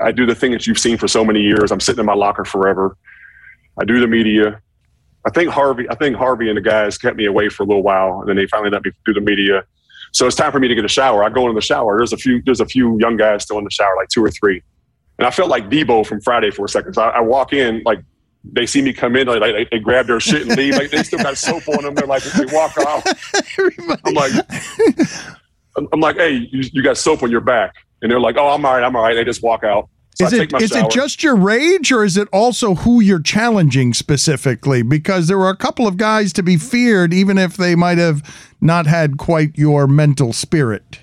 [0.00, 1.70] I do the thing that you've seen for so many years.
[1.70, 2.96] I'm sitting in my locker forever.
[3.78, 4.60] I do the media.
[5.26, 5.88] I think Harvey.
[5.88, 8.36] I think Harvey and the guys kept me away for a little while, and then
[8.36, 9.64] they finally let me do the media.
[10.12, 11.24] So it's time for me to get a shower.
[11.24, 11.96] I go into the shower.
[11.98, 12.42] There's a few.
[12.44, 14.62] There's a few young guys still in the shower, like two or three.
[15.22, 16.94] And I felt like Debo from Friday for a second.
[16.94, 18.00] So I, I walk in, like
[18.42, 20.74] they see me come in, like, like they grab their shit and leave.
[20.74, 21.94] Like they still got soap on them.
[21.94, 23.04] They're like they walk off.
[24.04, 24.32] I'm like,
[25.92, 28.66] I'm like, hey, you, you got soap on your back, and they're like, oh, I'm
[28.66, 29.14] all right, I'm all right.
[29.14, 29.88] They just walk out.
[30.16, 33.94] So is it is it just your rage or is it also who you're challenging
[33.94, 34.82] specifically?
[34.82, 38.28] Because there were a couple of guys to be feared, even if they might have
[38.60, 40.98] not had quite your mental spirit.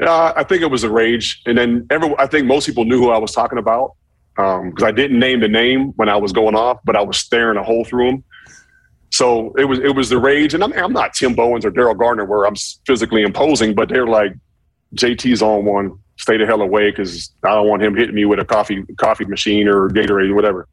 [0.00, 2.98] Yeah, I think it was a rage, and then every, I think most people knew
[2.98, 3.92] who I was talking about
[4.34, 7.18] because um, I didn't name the name when I was going off, but I was
[7.18, 8.24] staring a hole through him.
[9.10, 11.98] So it was it was the rage, and I'm, I'm not Tim Bowens or Daryl
[11.98, 12.54] Gardner where I'm
[12.86, 14.32] physically imposing, but they're like
[14.96, 18.38] JT's on one stay the hell away because I don't want him hitting me with
[18.38, 20.68] a coffee coffee machine or Gatorade or whatever.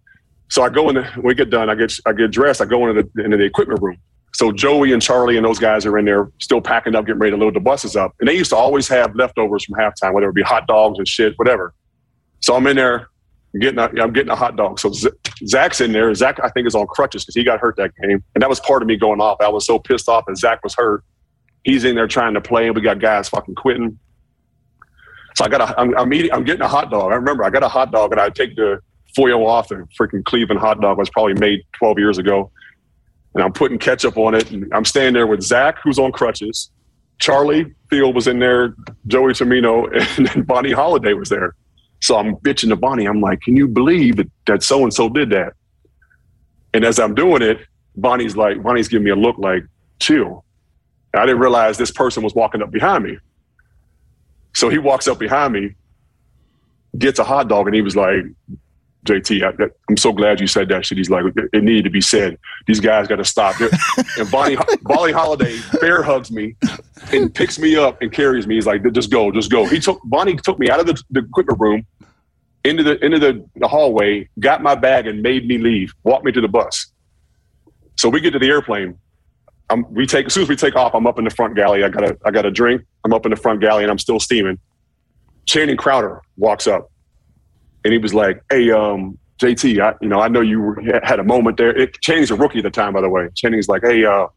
[0.49, 0.95] So I go in.
[0.95, 1.69] The, we get done.
[1.69, 2.61] I get I get dressed.
[2.61, 3.97] I go into the into the equipment room.
[4.37, 7.31] So Joey and Charlie and those guys are in there still packing up, getting ready
[7.31, 8.13] to load the buses up.
[8.19, 11.07] And they used to always have leftovers from halftime, whether it be hot dogs and
[11.07, 11.73] shit, whatever.
[12.41, 13.07] So I'm in there
[13.59, 14.79] getting a, I'm getting a hot dog.
[14.79, 14.93] So
[15.47, 16.13] Zach's in there.
[16.13, 18.59] Zach I think is on crutches because he got hurt that game, and that was
[18.59, 19.37] part of me going off.
[19.41, 21.03] I was so pissed off that Zach was hurt.
[21.63, 23.97] He's in there trying to play, and we got guys fucking quitting.
[25.35, 27.11] So I got a, I'm, I'm eating, I'm getting a hot dog.
[27.11, 28.81] I remember I got a hot dog and I take the
[29.15, 32.51] foil off the freaking Cleveland hot dog was probably made 12 years ago.
[33.37, 34.49] And I'm putting ketchup on it.
[34.49, 36.71] And I'm standing there with Zach, who's on crutches.
[37.19, 38.73] Charlie Field was in there,
[39.05, 39.87] Joey Termino,
[40.35, 41.53] and Vonnie Holliday was there.
[42.01, 43.05] So I'm bitching to Vonnie.
[43.05, 45.53] I'm like, can you believe that, that so-and-so did that?
[46.73, 47.59] And as I'm doing it,
[47.95, 49.63] Vonnie's like, Vonnie's giving me a look like,
[49.99, 50.43] chill.
[51.13, 53.19] And I didn't realize this person was walking up behind me.
[54.55, 55.75] So he walks up behind me,
[56.97, 58.25] gets a hot dog, and he was like,
[59.05, 60.97] JT, I, am so glad you said that shit.
[60.97, 61.23] He's like,
[61.53, 62.37] it needed to be said.
[62.65, 63.55] These guys got to stop.
[64.17, 66.55] and Vonnie, Vonnie Holliday bear hugs me
[67.13, 68.55] and picks me up and carries me.
[68.55, 69.65] He's like, just go, just go.
[69.65, 71.85] He took Vonnie took me out of the, the equipment room
[72.65, 75.93] into the into the, the hallway, got my bag, and made me leave.
[76.03, 76.87] Walked me to the bus.
[77.95, 78.97] So we get to the airplane.
[79.69, 81.83] I'm, we take as soon as we take off, I'm up in the front galley.
[81.83, 82.83] I got a I got a drink.
[83.03, 84.59] I'm up in the front galley and I'm still steaming.
[85.45, 86.91] Channing Crowder walks up,
[87.87, 91.19] and he was like, "Hey, um, JT, I, you know, I know you were, had
[91.19, 91.75] a moment there.
[91.77, 93.29] It, Channing's a rookie at the time, by the way.
[93.35, 94.27] Channing's like, hey, uh,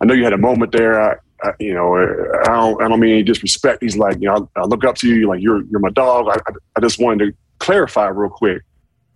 [0.00, 1.00] I know you had a moment there.
[1.00, 3.82] I, I, you know, I don't, I don't mean any disrespect.
[3.82, 6.28] He's like, you know, I, I look up to you, like you're, you're my dog.
[6.28, 8.62] I, I just wanted to clarify real quick.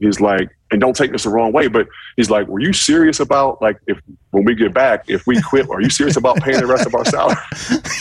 [0.00, 3.20] He's like, and don't take this the wrong way, but he's like, were you serious
[3.20, 4.00] about like if
[4.30, 6.94] when we get back, if we quit, are you serious about paying the rest of
[6.94, 7.36] our salary?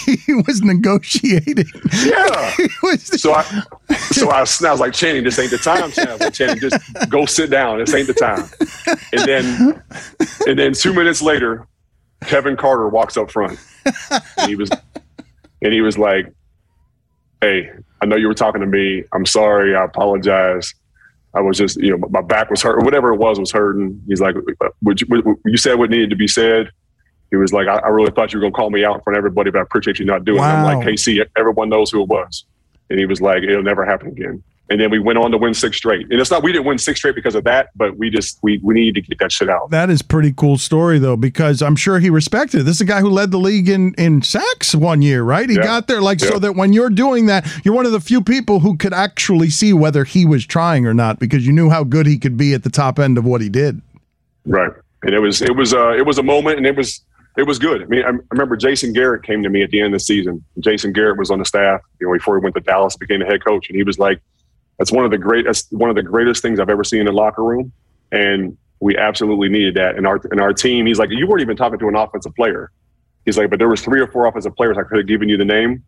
[0.25, 1.65] he was negotiating.
[2.05, 2.55] Yeah.
[2.83, 3.43] was so I,
[4.11, 5.91] so I, I was like, Channing, this ain't the time.
[5.91, 7.79] Channing, Channing, just go sit down.
[7.79, 8.49] This ain't the time.
[9.11, 9.83] And then,
[10.47, 11.67] and then two minutes later,
[12.21, 13.59] Kevin Carter walks up front,
[14.09, 14.69] and he was,
[15.61, 16.31] and he was like,
[17.41, 19.03] "Hey, I know you were talking to me.
[19.11, 19.75] I'm sorry.
[19.75, 20.73] I apologize."
[21.33, 24.01] I was just, you know, my back was hurt, whatever it was was hurting.
[24.07, 26.69] He's like, uh, would you, would, you said what needed to be said.
[27.29, 29.01] He was like, I, I really thought you were going to call me out in
[29.01, 30.49] front of everybody, but I appreciate you not doing wow.
[30.49, 30.69] it.
[30.69, 32.43] I'm like, KC, everyone knows who it was.
[32.89, 34.43] And he was like, it'll never happen again.
[34.71, 36.09] And then we went on to win six straight.
[36.09, 38.57] And it's not we didn't win six straight because of that, but we just we
[38.63, 39.69] we needed to get that shit out.
[39.69, 42.63] That is pretty cool story though, because I'm sure he respected it.
[42.63, 45.49] This is a guy who led the league in in sacks one year, right?
[45.49, 45.63] He yeah.
[45.63, 46.29] got there like yeah.
[46.29, 49.49] so that when you're doing that, you're one of the few people who could actually
[49.49, 52.53] see whether he was trying or not because you knew how good he could be
[52.53, 53.81] at the top end of what he did.
[54.45, 54.71] Right.
[55.03, 57.01] And it was it was uh it was a moment and it was
[57.37, 57.81] it was good.
[57.81, 60.03] I mean, I, I remember Jason Garrett came to me at the end of the
[60.03, 60.43] season.
[60.59, 63.25] Jason Garrett was on the staff, you know, before he went to Dallas, became the
[63.25, 64.21] head coach, and he was like,
[64.81, 67.05] "That's one of the great, that's one of the greatest things I've ever seen in
[67.05, 67.71] the locker room."
[68.11, 70.87] And we absolutely needed that in our in our team.
[70.87, 72.71] He's like, "You weren't even talking to an offensive player."
[73.23, 75.37] He's like, "But there was three or four offensive players I could have given you
[75.37, 75.83] the name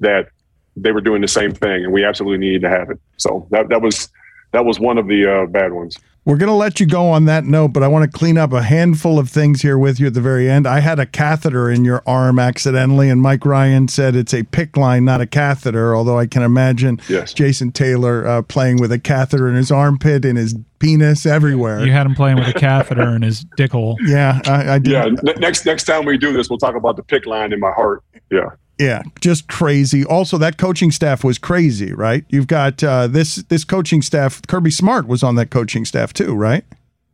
[0.00, 0.26] that
[0.74, 3.68] they were doing the same thing, and we absolutely needed to have it." So that
[3.68, 4.08] that was
[4.50, 5.96] that was one of the uh, bad ones.
[6.24, 8.52] We're going to let you go on that note, but I want to clean up
[8.52, 10.68] a handful of things here with you at the very end.
[10.68, 14.76] I had a catheter in your arm accidentally, and Mike Ryan said it's a PICC
[14.76, 17.34] line, not a catheter, although I can imagine yes.
[17.34, 21.84] Jason Taylor uh, playing with a catheter in his armpit, in his penis, everywhere.
[21.84, 23.96] You had him playing with a catheter in his dick hole.
[24.04, 24.92] Yeah, I, I did.
[24.92, 27.72] Yeah, next, next time we do this, we'll talk about the PICC line in my
[27.72, 28.04] heart.
[28.30, 28.50] Yeah.
[28.78, 30.04] Yeah, just crazy.
[30.04, 32.24] Also, that coaching staff was crazy, right?
[32.28, 34.42] You've got uh, this this coaching staff.
[34.48, 36.64] Kirby Smart was on that coaching staff too, right?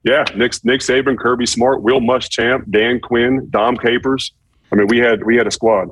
[0.04, 4.32] Yeah, Nick Nick Saban, Kirby Smart, Will Muschamp, Dan Quinn, Dom Capers.
[4.72, 5.90] I mean, we had we had a squad.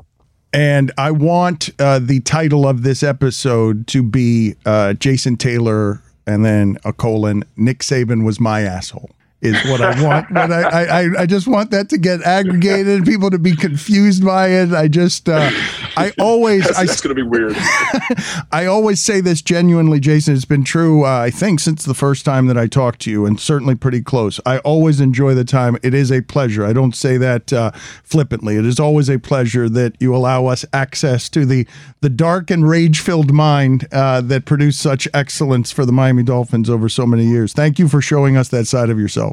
[0.53, 6.45] And I want uh, the title of this episode to be uh, Jason Taylor and
[6.45, 7.45] then a colon.
[7.57, 9.11] Nick Saban was my asshole
[9.41, 10.27] is what I want.
[10.33, 14.49] but I, I, I just want that to get aggregated, people to be confused by
[14.49, 14.73] it.
[14.73, 15.51] I just, uh,
[15.97, 17.55] I always, that's, that's going to be weird.
[18.53, 20.35] I always say this genuinely, Jason.
[20.35, 23.27] It's been true, uh, I think, since the first time that I talked to you,
[23.27, 24.41] and certainly pretty close.
[24.47, 25.77] I always enjoy the time.
[25.83, 26.65] It is a pleasure.
[26.65, 27.71] I don't say that uh,
[28.05, 28.57] flippantly.
[28.57, 31.67] It is always a pleasure that you allow us access to the
[32.01, 36.71] the dark and rage filled mind uh, that produced such excellence for the Miami Dolphins
[36.71, 37.53] over so many years.
[37.53, 39.26] Thank you for showing us that side of yourself.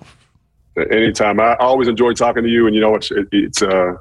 [0.77, 1.39] Anytime.
[1.39, 3.61] I always enjoy talking to you, and you know, it's it's.
[3.61, 3.93] Uh,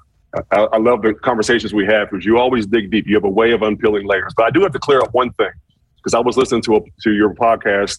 [0.51, 3.07] I, I love the conversations we have because you always dig deep.
[3.07, 4.33] You have a way of unpeeling layers.
[4.35, 5.51] But I do have to clear up one thing
[5.97, 7.99] because I was listening to a, to your podcast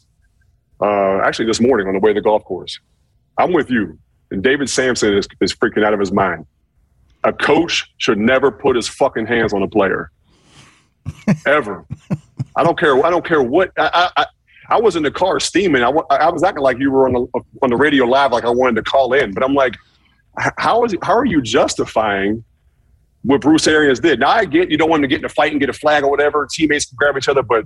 [0.82, 2.80] uh, actually this morning on the way to the golf course.
[3.38, 3.99] I'm with you,
[4.32, 6.47] and David Samson is is freaking out of his mind.
[7.24, 10.11] A coach should never put his fucking hands on a player,
[11.45, 11.86] ever.
[12.55, 13.05] I don't care.
[13.05, 13.71] I don't care what.
[13.78, 14.26] I, I,
[14.70, 15.84] I was in the car steaming.
[15.84, 18.49] I, I was acting like you were on the on the radio live, like I
[18.49, 19.34] wanted to call in.
[19.34, 19.76] But I'm like,
[20.57, 22.43] how is how are you justifying
[23.24, 24.20] what Bruce Arians did?
[24.20, 26.03] Now I get you don't want to get in a fight and get a flag
[26.03, 26.47] or whatever.
[26.51, 27.66] Teammates can grab each other, but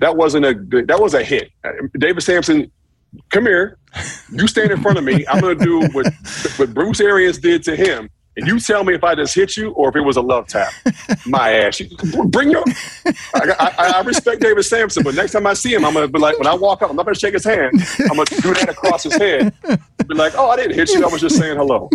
[0.00, 0.88] that wasn't a good.
[0.88, 1.50] That was a hit.
[1.98, 2.70] David Samson,
[3.30, 3.78] come here.
[4.30, 5.26] You stand in front of me.
[5.28, 6.12] I'm going to do what
[6.56, 8.10] what Bruce Arians did to him.
[8.36, 10.48] And you tell me if I just hit you or if it was a love
[10.48, 10.72] tap.
[11.26, 11.78] My ass.
[11.78, 11.88] You,
[12.26, 12.64] bring your.
[13.34, 16.18] I, I, I, respect David Samson, but next time I see him, I'm gonna be
[16.18, 17.72] like, when I walk up, I'm not gonna shake his hand.
[18.00, 19.54] I'm gonna do that across his head.
[19.62, 21.04] Be like, oh, I didn't hit you.
[21.04, 21.88] I was just saying hello.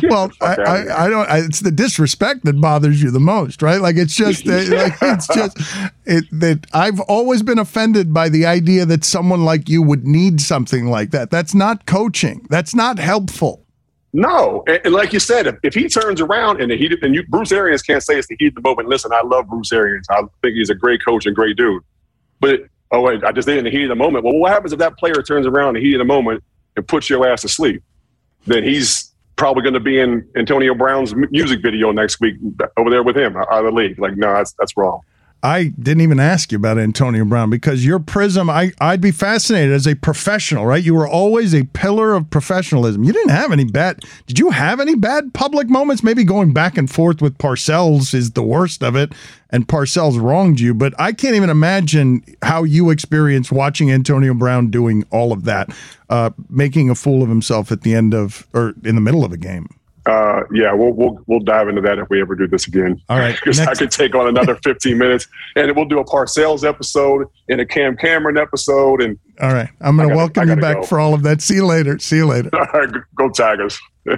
[0.00, 1.26] Get well, I, I, I, don't.
[1.30, 3.80] it's the disrespect that bothers you the most, right?
[3.80, 5.56] Like it's just, like it's just
[6.04, 10.40] it that I've always been offended by the idea that someone like you would need
[10.40, 11.30] something like that.
[11.30, 12.46] That's not coaching.
[12.50, 13.65] That's not helpful.
[14.16, 17.14] No, and, and, like you said, if, if, he turns around and the heat and
[17.14, 18.88] you, Bruce Arians can't say it's the heat of the moment.
[18.88, 20.06] Listen, I love Bruce Arians.
[20.08, 21.82] I think he's a great coach and great dude.
[22.40, 22.60] But
[22.92, 24.24] oh wait, I just did in the heat of the moment.
[24.24, 26.42] Well, what happens if that player turns around in the heat of the moment
[26.76, 27.82] and puts your ass to sleep?
[28.46, 32.88] Then he's probably going to be in Antonio Brown's music video next week uh, over
[32.88, 33.98] there with him out of the league.
[33.98, 35.02] Like, no, that's that's wrong.
[35.46, 39.72] I didn't even ask you about Antonio Brown because your prism, I, I'd be fascinated
[39.72, 40.82] as a professional, right?
[40.82, 43.04] You were always a pillar of professionalism.
[43.04, 46.02] You didn't have any bad, did you have any bad public moments?
[46.02, 49.12] Maybe going back and forth with Parcells is the worst of it,
[49.50, 54.68] and Parcells wronged you, but I can't even imagine how you experienced watching Antonio Brown
[54.68, 55.70] doing all of that,
[56.10, 59.30] uh, making a fool of himself at the end of, or in the middle of
[59.30, 59.68] a game.
[60.06, 63.00] Uh, yeah, we'll, we'll we'll dive into that if we ever do this again.
[63.08, 65.26] All right, because I could take on another 15 minutes,
[65.56, 69.02] and we'll do a Parcells episode and a Cam Cameron episode.
[69.02, 70.82] And all right, I'm going to welcome you back go.
[70.84, 71.42] for all of that.
[71.42, 71.98] See you later.
[71.98, 72.50] See you later.
[73.16, 73.78] go Tigers.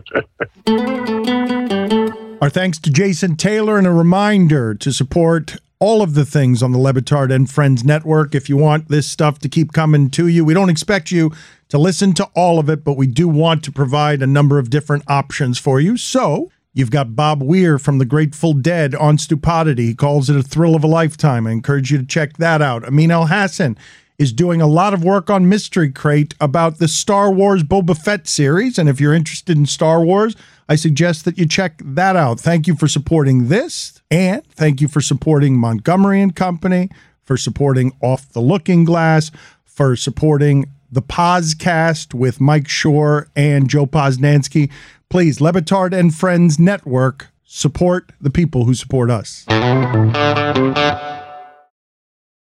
[2.41, 6.73] Our thanks to Jason Taylor and a reminder to support all of the things on
[6.73, 8.35] the Le Batard and Friends Network.
[8.35, 11.33] If you want this stuff to keep coming to you, we don't expect you
[11.69, 14.71] to listen to all of it, but we do want to provide a number of
[14.71, 15.97] different options for you.
[15.97, 19.87] So you've got Bob Weir from the Grateful Dead on Stupodity.
[19.87, 21.47] He calls it a thrill of a lifetime.
[21.47, 22.85] I encourage you to check that out.
[22.85, 23.77] Amin Elhassan
[24.19, 28.27] is doing a lot of work on Mystery Crate about the Star Wars Boba Fett
[28.27, 28.77] series.
[28.77, 30.35] And if you're interested in Star Wars,
[30.69, 32.41] I suggest that you check that out.
[32.41, 36.91] Thank you for supporting this, and thank you for supporting Montgomery and Company,
[37.23, 39.31] for supporting Off the Looking Glass,
[39.65, 44.71] for supporting the Pozcast with Mike Schur and Joe Posnanski.
[45.09, 49.45] Please, Le Batard and Friends Network, support the people who support us.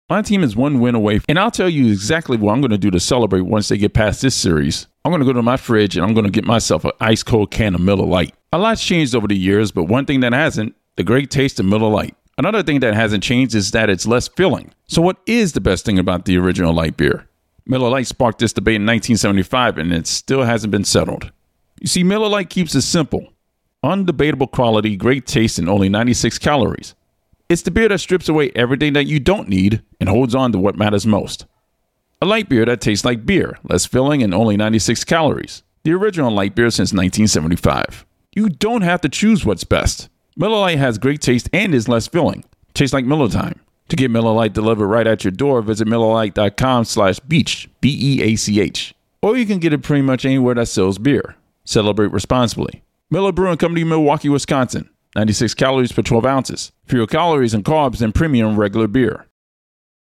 [0.10, 2.78] My team is one win away, and I'll tell you exactly what I'm going to
[2.78, 4.88] do to celebrate once they get past this series.
[5.06, 7.24] I'm going to go to my fridge and I'm going to get myself an ice
[7.24, 8.36] cold can of Miller Lite.
[8.52, 11.66] A lot's changed over the years, but one thing that hasn't, the great taste of
[11.66, 12.16] Miller Lite.
[12.38, 14.72] Another thing that hasn't changed is that it's less filling.
[14.88, 17.28] So, what is the best thing about the original light beer?
[17.66, 21.32] Miller Lite sparked this debate in 1975, and it still hasn't been settled.
[21.80, 23.34] You see, Miller Lite keeps it simple
[23.84, 26.94] undebatable quality, great taste, and only 96 calories.
[27.50, 30.60] It's the beer that strips away everything that you don't need and holds on to
[30.60, 31.46] what matters most.
[32.22, 35.64] A light beer that tastes like beer, less filling, and only 96 calories.
[35.84, 38.06] The original light beer since 1975.
[38.34, 40.08] You don't have to choose what's best.
[40.38, 42.46] Miller Lite has great taste and is less filling.
[42.74, 43.60] Tastes like Miller Time.
[43.92, 48.96] To get Miller Lite delivered right at your door, visit MillerLite.com slash beach, B-E-A-C-H.
[49.22, 51.36] Or you can get it pretty much anywhere that sells beer.
[51.66, 52.84] Celebrate responsibly.
[53.10, 54.90] Miller Brewing Company, Milwaukee, Wisconsin.
[55.18, 56.72] 96 calories per 12 ounces.
[56.86, 59.26] Fewer calories and carbs than premium regular beer.